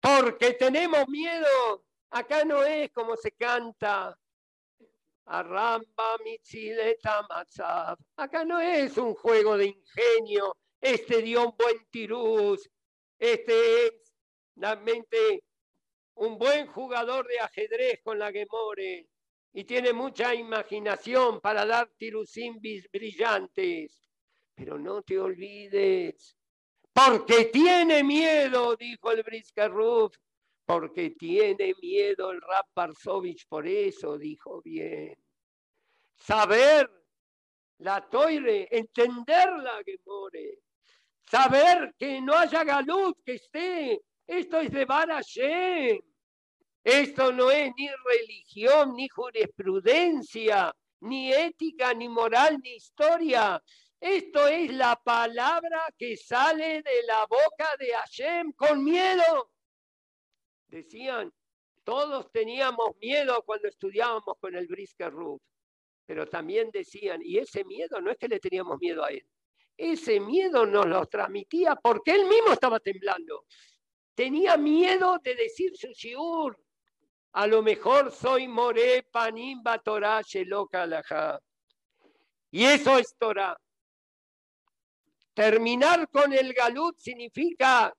[0.00, 1.84] Porque tenemos miedo.
[2.10, 4.18] Acá no es como se canta.
[5.26, 7.98] Arramba mitzileta matzab.
[8.16, 10.56] Acá no es un juego de ingenio.
[10.80, 12.68] Este dio un buen tirús.
[13.18, 14.12] Este es
[14.56, 15.44] realmente
[16.14, 19.08] un buen jugador de ajedrez con la Gemore
[19.52, 24.00] y tiene mucha imaginación para dar tirusimbis brillantes.
[24.54, 26.36] Pero no te olvides,
[26.92, 30.14] porque tiene miedo, dijo el Briscarruf,
[30.64, 35.16] porque tiene miedo el Rap Barsovich, por eso dijo bien.
[36.16, 36.88] Saber
[37.78, 40.58] la toire, entenderla que more,
[41.28, 45.08] saber que no haya galut que esté, esto es de Bar
[46.84, 53.62] Esto no es ni religión, ni jurisprudencia, ni ética, ni moral, ni historia.
[54.00, 59.51] Esto es la palabra que sale de la boca de Hashem con miedo.
[60.72, 61.30] Decían,
[61.84, 65.42] todos teníamos miedo cuando estudiábamos con el Brisker Ruth,
[66.06, 69.22] pero también decían, y ese miedo no es que le teníamos miedo a él,
[69.76, 73.44] ese miedo nos lo transmitía porque él mismo estaba temblando.
[74.14, 76.58] Tenía miedo de decir su shiur.
[77.32, 81.38] A lo mejor soy more panimba Torah sheloka
[82.50, 83.58] Y eso es Torah.
[85.34, 87.92] Terminar con el galut significa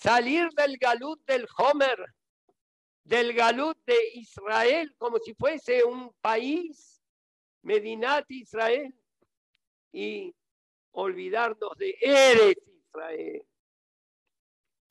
[0.00, 1.98] salir del galut del Homer,
[3.04, 7.02] del galut de Israel, como si fuese un país,
[7.62, 8.94] Medinat Israel,
[9.92, 10.34] y
[10.92, 12.56] olvidarnos de Eres
[12.86, 13.46] Israel.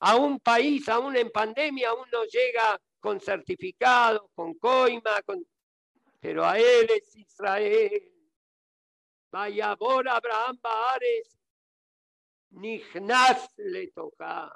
[0.01, 5.21] A un país, aún en pandemia, aún no llega con certificado, con coima,
[6.19, 8.11] pero a Eres Israel.
[9.31, 11.37] Vaya por Abraham Baares,
[12.51, 14.55] Nignas le toca.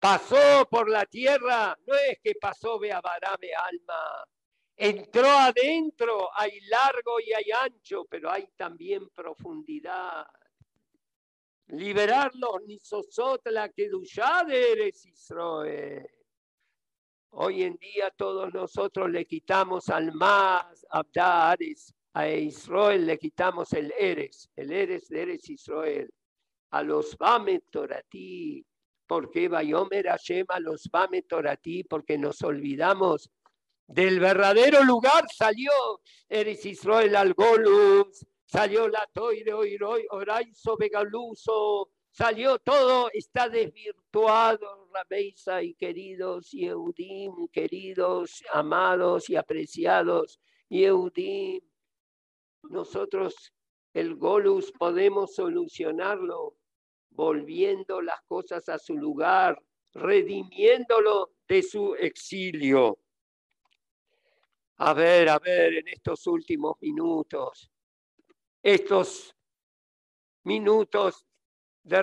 [0.00, 4.24] Pasó por la tierra, no es que pasó Beabarame alma.
[4.76, 10.26] Entró adentro, hay largo y hay ancho, pero hay también profundidad.
[11.66, 13.90] Liberarlos, ni sosotla que
[14.46, 16.08] de eres Israel.
[17.30, 23.92] Hoy en día todos nosotros le quitamos al más Abdares, a Israel le quitamos el
[23.98, 26.08] Eres, el Eres de Eres Israel
[26.70, 27.16] a los
[27.70, 28.64] Torati,
[29.08, 30.88] porque Bayomer Hashem a los
[31.26, 33.30] Torati, porque nos olvidamos
[33.86, 35.24] del verdadero lugar.
[35.34, 35.72] Salió
[36.28, 39.54] Eres Israel al Golus, salió la Toire
[40.10, 51.62] Oraizo Begaluso, salió todo, está desvirtuado, Rameisa y queridos Yehudim, queridos, amados y apreciados Yehudim.
[52.64, 53.54] Nosotros
[53.94, 56.57] el Golus podemos solucionarlo
[57.18, 59.60] volviendo las cosas a su lugar,
[59.92, 62.96] redimiéndolo de su exilio.
[64.76, 67.72] A ver, a ver, en estos últimos minutos,
[68.62, 69.34] estos
[70.44, 71.26] minutos
[71.82, 72.02] de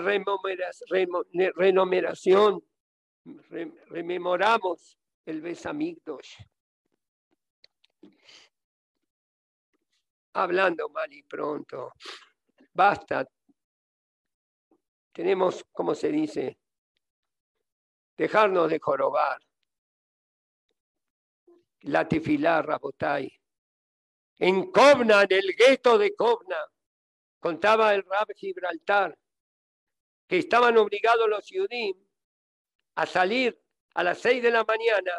[1.56, 2.62] renomeración,
[3.88, 6.36] rememoramos el Besamigdosh.
[10.34, 11.94] hablando mal y pronto.
[12.74, 13.26] Basta.
[15.16, 16.60] Tenemos, como se dice,
[18.18, 19.42] dejarnos de jorobar.
[21.84, 23.32] La tefilá, Rabotay.
[24.40, 26.58] En Kovna, en el gueto de Kovna,
[27.40, 29.18] contaba el Rab Gibraltar,
[30.28, 31.96] que estaban obligados los judíos
[32.96, 33.58] a salir
[33.94, 35.14] a las seis de la mañana,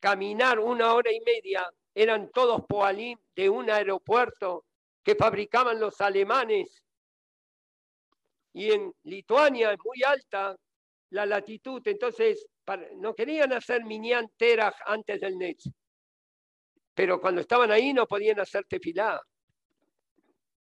[0.00, 4.66] caminar una hora y media eran todos poalim de un aeropuerto
[5.04, 6.82] que fabricaban los alemanes.
[8.58, 10.56] Y en Lituania es muy alta
[11.10, 12.46] la latitud, entonces
[12.96, 15.64] no querían hacer Minyan Terach antes del Netz.
[16.94, 19.22] Pero cuando estaban ahí no podían hacer tefilá.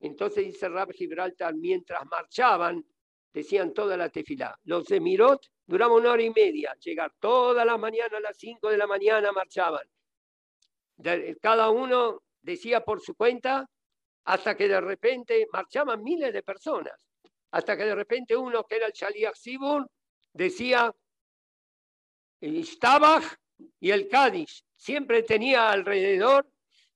[0.01, 2.85] Entonces dice Rab Gibraltar, mientras marchaban,
[3.33, 4.55] decían toda la tefilá.
[4.65, 8.69] Los de Mirot duraban una hora y media, llegar toda la mañana a las cinco
[8.69, 9.89] de la mañana marchaban
[11.41, 13.69] cada uno decía por su cuenta,
[14.25, 16.95] hasta que de repente marchaban miles de personas,
[17.51, 19.87] hasta que de repente uno que era el Shaliach Sibur
[20.33, 20.95] decía
[22.41, 23.25] el Istabach
[23.81, 24.65] y el Cádiz.
[24.77, 26.47] Siempre tenía alrededor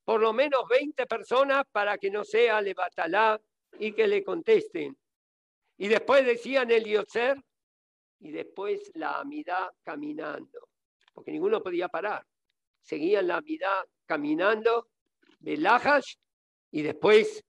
[0.04, 3.40] por lo menos 20 personas para que no sea Levatalá
[3.78, 4.96] y que le contesten.
[5.78, 7.42] Y después decían el Yotzer
[8.18, 10.68] y después la Amidad caminando,
[11.14, 12.26] porque ninguno podía parar
[12.82, 14.88] seguían la vida caminando,
[15.38, 16.18] Belajas,
[16.70, 17.44] y después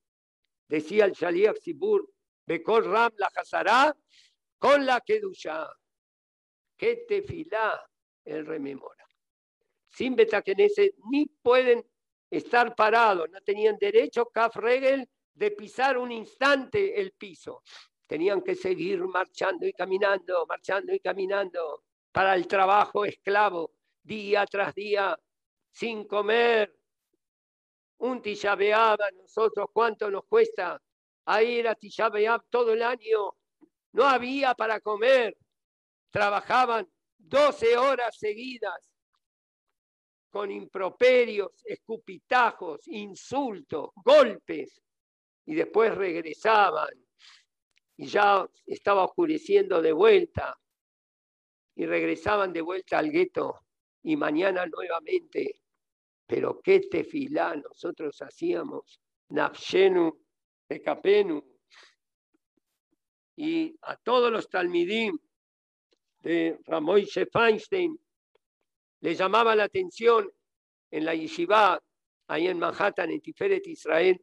[0.68, 2.08] decía el Shaliach Sibur,
[2.52, 3.96] Bekol Ram la Hazará,
[4.60, 5.70] con la Kedusha.
[6.76, 7.82] Que tefilá
[8.26, 9.08] el rememora.
[9.88, 11.82] Sin Betakenese ni pueden
[12.30, 17.64] estar parados, no tenían derecho, Kaf Regel, de pisar un instante el piso.
[18.06, 23.72] Tenían que seguir marchando y caminando, marchando y caminando para el trabajo esclavo
[24.04, 25.18] día tras día,
[25.72, 26.78] sin comer.
[28.00, 30.82] Un Tisha nosotros, ¿cuánto nos cuesta?
[31.26, 32.10] Ahí era Tisha
[32.50, 33.36] todo el año.
[33.94, 35.38] No había para comer.
[36.10, 36.88] Trabajaban
[37.18, 38.92] 12 horas seguidas
[40.30, 44.82] con improperios, escupitajos, insultos, golpes,
[45.46, 46.90] y después regresaban
[47.98, 50.58] y ya estaba oscureciendo de vuelta
[51.76, 53.60] y regresaban de vuelta al gueto
[54.04, 55.62] y mañana nuevamente.
[56.26, 60.21] Pero qué tefilá nosotros hacíamos, Nafshenu,
[60.72, 61.44] Ekapenu,
[63.36, 65.18] y a todos los talmidim
[66.20, 68.00] de Ramoy Feinstein
[69.02, 70.32] les llamaba la atención
[70.92, 71.82] en la yeshiva,
[72.28, 74.22] ahí en Manhattan, en Tiferet, Israel.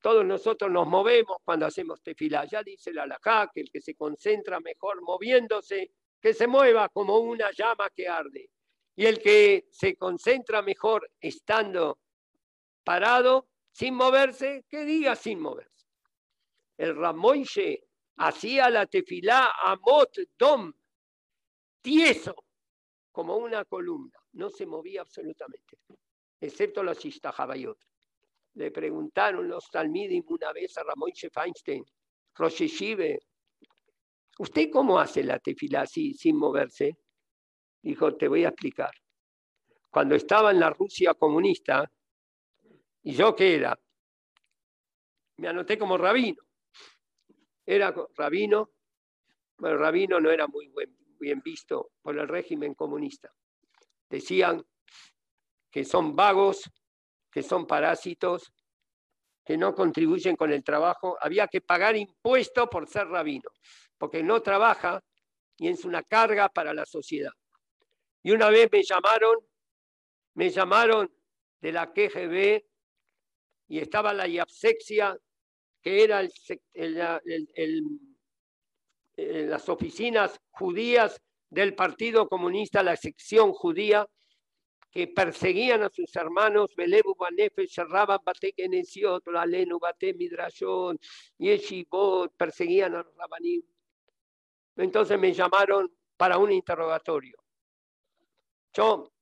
[0.00, 2.44] Todos nosotros nos movemos cuando hacemos tefilá.
[2.44, 5.90] Ya dice la alajá que el que se concentra mejor moviéndose,
[6.20, 8.50] que se mueva como una llama que arde.
[8.94, 11.98] Y el que se concentra mejor estando
[12.84, 15.86] parado, sin moverse, que diga sin moverse.
[16.76, 17.84] El Ramoishe
[18.16, 20.72] hacía la tefilá Amot Dom,
[21.80, 22.34] tieso,
[23.12, 24.18] como una columna.
[24.32, 25.78] No se movía absolutamente,
[26.40, 27.78] excepto la Shishtahabayot.
[28.54, 31.84] Le preguntaron los Talmidim una vez a Ramoishe Feinstein,
[32.34, 32.82] Rosh
[34.40, 36.98] ¿usted cómo hace la tefilá así, sin moverse?
[37.80, 38.90] Dijo, te voy a explicar.
[39.88, 41.88] Cuando estaba en la Rusia comunista,
[43.02, 43.78] ¿y yo qué era?
[45.36, 46.42] Me anoté como rabino.
[47.64, 48.70] Era rabino,
[49.58, 50.72] bueno, rabino no era muy
[51.20, 53.30] bien visto por el régimen comunista.
[54.08, 54.64] Decían
[55.70, 56.70] que son vagos,
[57.30, 58.52] que son parásitos,
[59.44, 61.16] que no contribuyen con el trabajo.
[61.20, 63.50] Había que pagar impuestos por ser rabino,
[63.98, 65.02] porque no trabaja
[65.56, 67.32] y es una carga para la sociedad.
[68.22, 69.36] Y una vez me llamaron,
[70.34, 71.12] me llamaron
[71.60, 72.67] de la KGB
[73.68, 75.16] y estaba la Yapsexia,
[75.80, 76.26] que era
[79.16, 81.20] las oficinas judías
[81.50, 84.08] del Partido Comunista, la sección judía,
[84.90, 89.22] que perseguían a sus hermanos, Belebu Banefe, cerraban Bate Kenesiot,
[89.80, 90.98] Bate Midrashon,
[91.36, 93.62] Yeshivot, perseguían a los rabanim.
[94.76, 97.36] Entonces me llamaron para un interrogatorio.
[98.72, 99.12] Yo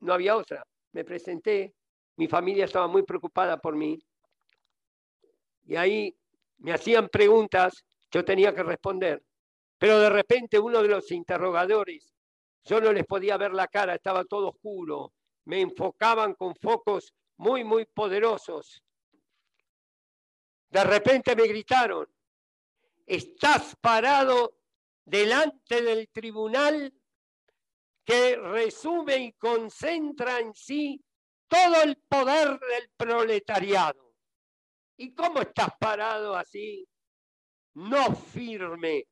[0.00, 0.66] no había otra.
[0.92, 1.74] Me presenté,
[2.16, 3.98] mi familia estaba muy preocupada por mí.
[5.64, 6.16] Y ahí
[6.58, 9.22] me hacían preguntas, yo tenía que responder.
[9.78, 12.14] Pero de repente uno de los interrogadores,
[12.64, 15.12] yo no les podía ver la cara, estaba todo oscuro.
[15.44, 18.82] Me enfocaban con focos muy, muy poderosos.
[20.70, 22.08] De repente me gritaron,
[23.06, 24.56] estás parado
[25.04, 26.92] delante del tribunal
[28.04, 31.00] que resume y concentra en sí
[31.48, 34.14] todo el poder del proletariado.
[34.96, 36.88] ¿Y cómo estás parado así?
[37.74, 39.06] No firme,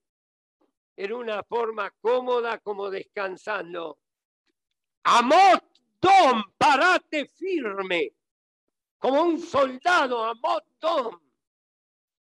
[0.96, 3.98] en una forma cómoda como descansando.
[5.04, 5.64] Amot
[6.00, 8.12] Dom, parate firme,
[8.98, 11.18] como un soldado, Amot Dom,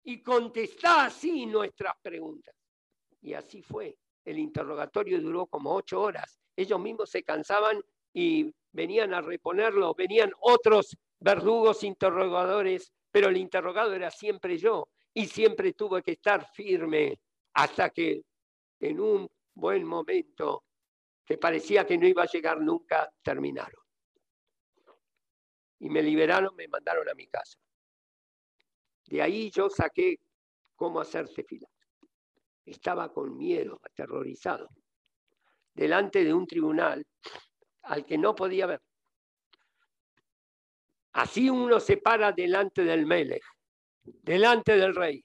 [0.03, 2.55] y contestá así nuestras preguntas.
[3.21, 3.97] Y así fue.
[4.23, 6.39] El interrogatorio duró como ocho horas.
[6.55, 7.81] Ellos mismos se cansaban
[8.13, 15.27] y venían a reponerlo, venían otros verdugos interrogadores, pero el interrogado era siempre yo y
[15.27, 17.19] siempre tuve que estar firme
[17.53, 18.21] hasta que
[18.79, 20.63] en un buen momento
[21.25, 23.81] que parecía que no iba a llegar nunca, terminaron.
[25.79, 27.57] Y me liberaron, me mandaron a mi casa.
[29.05, 30.17] De ahí yo saqué
[30.75, 31.67] cómo hacer fila.
[32.65, 34.69] Estaba con miedo, aterrorizado,
[35.73, 37.05] delante de un tribunal
[37.83, 38.81] al que no podía ver.
[41.13, 43.43] Así uno se para delante del Melech,
[44.03, 45.23] delante del rey.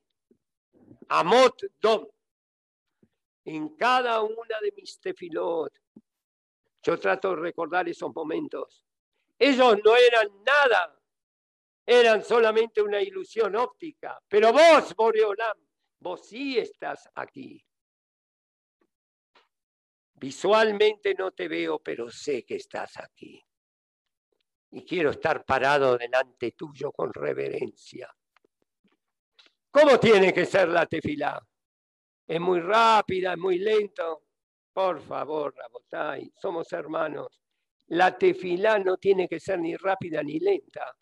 [1.08, 2.06] Amot Dom.
[3.44, 5.72] En cada una de mis tefilot,
[6.82, 8.84] yo trato de recordar esos momentos.
[9.38, 10.98] Ellos no eran nada,
[11.84, 14.20] eran solamente una ilusión óptica.
[14.28, 15.58] Pero vos, Boreolam,
[16.00, 17.65] vos sí estás aquí.
[20.18, 23.40] Visualmente no te veo, pero sé que estás aquí.
[24.70, 28.12] Y quiero estar parado delante tuyo con reverencia.
[29.70, 31.38] ¿Cómo tiene que ser la tefilá?
[32.26, 34.24] ¿Es muy rápida, es muy lento?
[34.72, 37.40] Por favor, Rabotay, somos hermanos.
[37.88, 40.96] La tefilá no tiene que ser ni rápida ni lenta.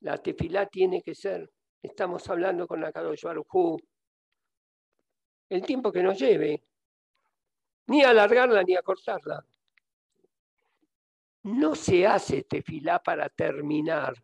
[0.00, 1.50] La tefilá tiene que ser,
[1.82, 3.24] estamos hablando con la Kadosh
[5.50, 6.62] el tiempo que nos lleve,
[7.90, 9.44] ni alargarla ni acortarla.
[11.42, 14.14] No se hace tefilá para terminar.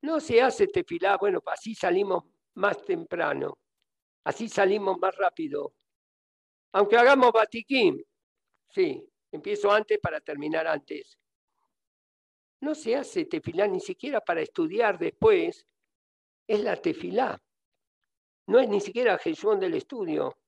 [0.00, 3.58] No se hace tefilá, bueno, así salimos más temprano,
[4.24, 5.74] así salimos más rápido.
[6.72, 8.02] Aunque hagamos batiquín,
[8.70, 11.18] sí, empiezo antes para terminar antes.
[12.60, 15.66] No se hace tefilá ni siquiera para estudiar después,
[16.46, 17.38] es la tefilá.
[18.46, 20.38] No es ni siquiera Jesús del estudio.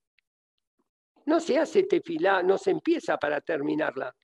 [1.27, 4.15] No se hace tefilá, no se empieza para terminarla.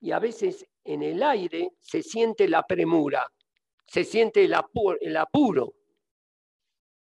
[0.00, 3.30] Y a veces en el aire se siente la premura,
[3.86, 5.74] se siente el, apuro.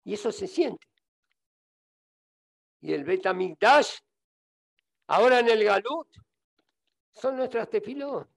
[0.03, 0.88] Y eso se siente.
[2.81, 3.97] Y el Betamigdash,
[5.07, 6.07] ahora en el Galut,
[7.11, 8.27] son nuestras tefilot.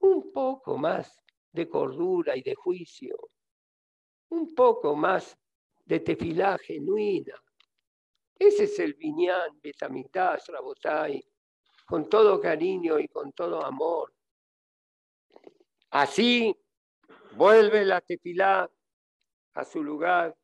[0.00, 1.22] Un poco más
[1.52, 3.16] de cordura y de juicio.
[4.30, 5.38] Un poco más
[5.84, 7.40] de tefilá genuina.
[8.38, 11.24] Ese es el viñán, Betamigdash, Rabotai,
[11.86, 14.12] con todo cariño y con todo amor.
[15.90, 16.56] Así
[17.36, 18.68] vuelve la tefilá
[19.54, 20.36] a su lugar,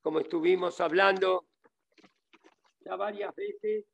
[0.00, 1.48] como estuvimos hablando
[2.80, 3.84] ya varias veces,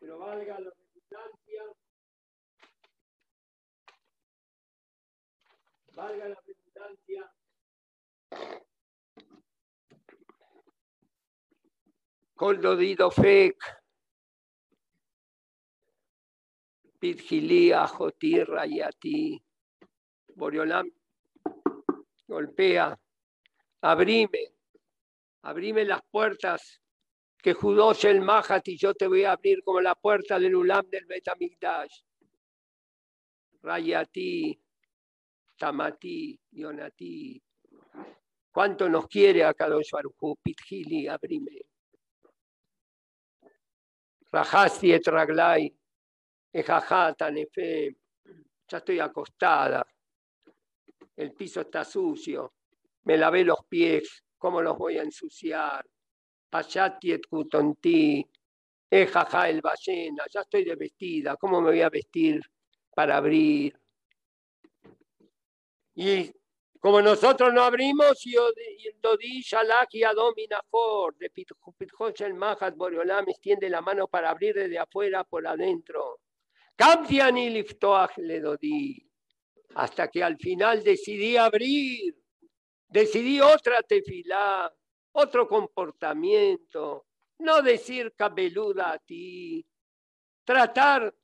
[0.00, 1.62] pero valga la redundancia,
[5.94, 7.32] valga la redundancia.
[12.38, 13.56] Coldodido Fek,
[17.00, 19.42] Pitgilía, Jotirra y a.
[20.36, 20.88] Boriolam
[22.28, 22.96] golpea,
[23.80, 24.52] abrime,
[25.42, 26.80] abrime las puertas
[27.38, 30.88] que Judos el Mahat y yo te voy a abrir como la puerta del Ulam
[30.88, 32.02] del Betamigdash.
[33.62, 34.56] Rayati,
[35.58, 37.42] Tamati, Yonati.
[38.52, 40.36] ¿Cuánto nos quiere a Kadosh Baruchu?
[40.40, 41.67] Pitgili, abrime.
[44.30, 45.74] Rajasti etraglai,
[46.52, 47.96] ejajata nefe,
[48.68, 49.86] ya estoy acostada,
[51.16, 52.54] el piso está sucio,
[53.04, 55.84] me lavé los pies, ¿cómo los voy a ensuciar?
[56.50, 58.24] Payati et kutonti,
[58.90, 62.42] ejaja el ballena, ya estoy de vestida, ¿cómo me voy a vestir
[62.94, 63.78] para abrir?
[65.94, 66.30] Y
[66.80, 68.34] como nosotros no abrimos, y
[69.00, 75.24] Dodi Shalak y Adominafor, de Pitjoch Mahat Boreolam, extiende la mano para abrir desde afuera
[75.24, 76.20] por adentro.
[76.76, 79.10] Cambian y Liftoach le Dodi.
[79.74, 82.16] Hasta que al final decidí abrir,
[82.88, 84.72] decidí otra tefilá,
[85.12, 87.06] otro comportamiento,
[87.40, 89.66] no decir cabeluda a ti,
[90.44, 91.14] tratar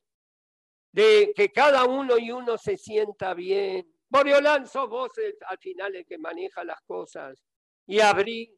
[0.91, 5.11] de que cada uno y uno se sienta bien, Boreolán, sos vos
[5.47, 7.43] al final el que maneja las cosas.
[7.87, 8.51] Y abrí,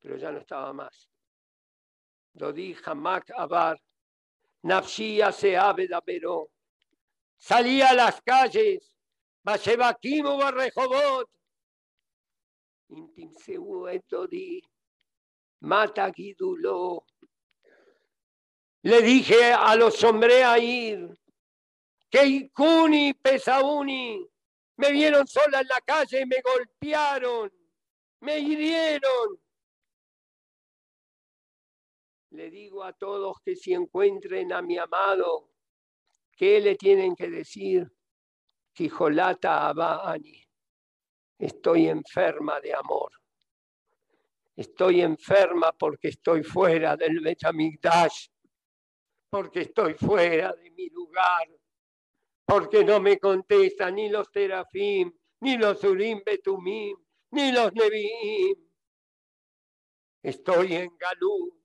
[0.00, 1.08] pero ya no estaba más.
[2.32, 3.80] Dodi Hamak Abar,
[4.62, 6.50] Nafshia Seabeda Pero,
[7.36, 8.96] salía a las calles,
[9.42, 11.30] Bashebakim Barrejobot,
[12.88, 14.60] Intim Seu Dodi,
[15.60, 17.06] Mata Gidulo.
[18.82, 21.08] Le dije a los hombres a ir,
[22.10, 24.33] que Ikuni Pesauni
[24.76, 27.52] me vieron sola en la calle, me golpearon,
[28.20, 29.40] me hirieron.
[32.30, 35.52] Le digo a todos que si encuentren a mi amado,
[36.32, 37.88] ¿qué le tienen que decir?
[38.72, 40.42] Quijolata Abani,
[41.38, 43.12] estoy enferma de amor.
[44.56, 48.28] Estoy enferma porque estoy fuera del Betamigdash,
[49.30, 51.48] porque estoy fuera de mi lugar
[52.44, 56.96] porque no me contestan ni los terafim, ni los urim betumim,
[57.30, 58.56] ni los neviim.
[60.22, 61.60] Estoy en Galú.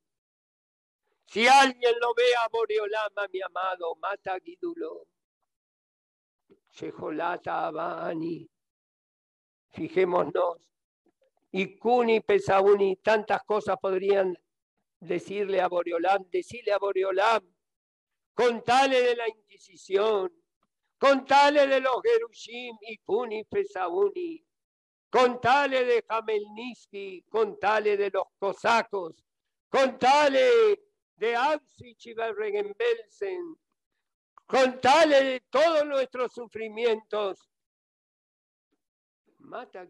[1.26, 5.08] Si alguien lo ve a Boreolama, mi amado, mata a Guidulo.
[6.72, 8.50] Shejolata Abani.
[9.70, 10.58] Fijémonos.
[11.52, 14.38] Y Kuni, Pesauni, tantas cosas podrían
[15.00, 17.42] decirle a Boreolam, decirle a Boreolam,
[18.34, 20.32] contale de la Inquisición,
[21.00, 24.46] Contale de los Gerushim y Puni Pesauni.
[25.10, 29.24] Contale de Jamelnitsky, contale de los cosacos,
[29.70, 30.84] contale
[31.16, 33.56] de Auschwitz y Bergen-Belsen,
[34.46, 37.50] contale de todos nuestros sufrimientos.
[39.40, 39.88] Mata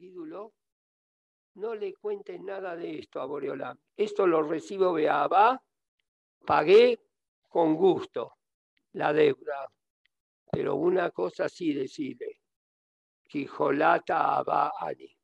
[1.56, 3.78] no le cuentes nada de esto a Boreolam.
[3.98, 5.62] Esto lo recibo de Abba,
[6.46, 6.98] pagué
[7.50, 8.38] con gusto
[8.94, 9.70] la deuda.
[10.52, 12.40] Pero una cosa sí decide,
[13.48, 15.16] Jolata Abba Ali.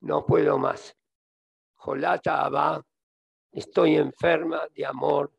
[0.00, 0.96] No puedo más.
[1.74, 2.84] Jolata Abba,
[3.52, 5.32] estoy enferma de amor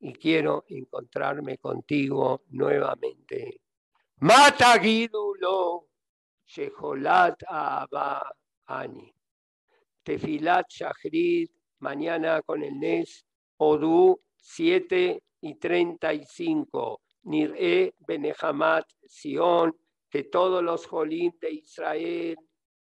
[0.00, 3.60] y quiero encontrarme contigo nuevamente.
[4.20, 5.88] Mata Gidulo,
[6.46, 8.32] Sheholat Abba
[8.66, 9.12] Ani.
[10.04, 13.24] Tefilat Shahrid, mañana con el Nes,
[13.58, 17.01] Odu 7 y 35.
[17.24, 19.74] Nir'e Benehamat Sion,
[20.10, 22.36] que todos los Jolim de Israel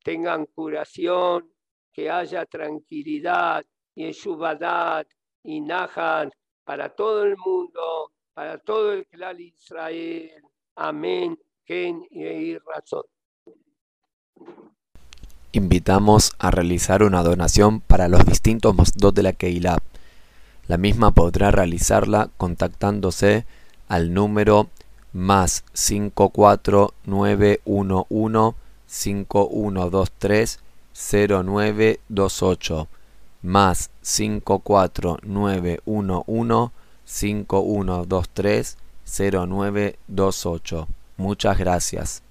[0.02, 1.52] tengan curación,
[1.92, 3.64] que haya tranquilidad,
[3.94, 5.06] y Yeshubadat
[5.42, 6.30] y Nahan
[6.64, 10.42] para todo el mundo, para todo el clan Israel.
[10.76, 11.38] Amén.
[11.64, 13.04] Ken y razón.
[15.52, 19.78] Invitamos a realizar una donación para los distintos mosdos de la Keilah.
[20.66, 23.44] La misma podrá realizarla contactándose
[23.93, 24.70] al número
[25.12, 28.55] más 54911
[28.86, 30.60] 5123
[30.94, 32.89] 0928
[33.43, 36.70] más 54911
[37.05, 40.89] 5123 0928.
[41.19, 42.23] Muchas gracias.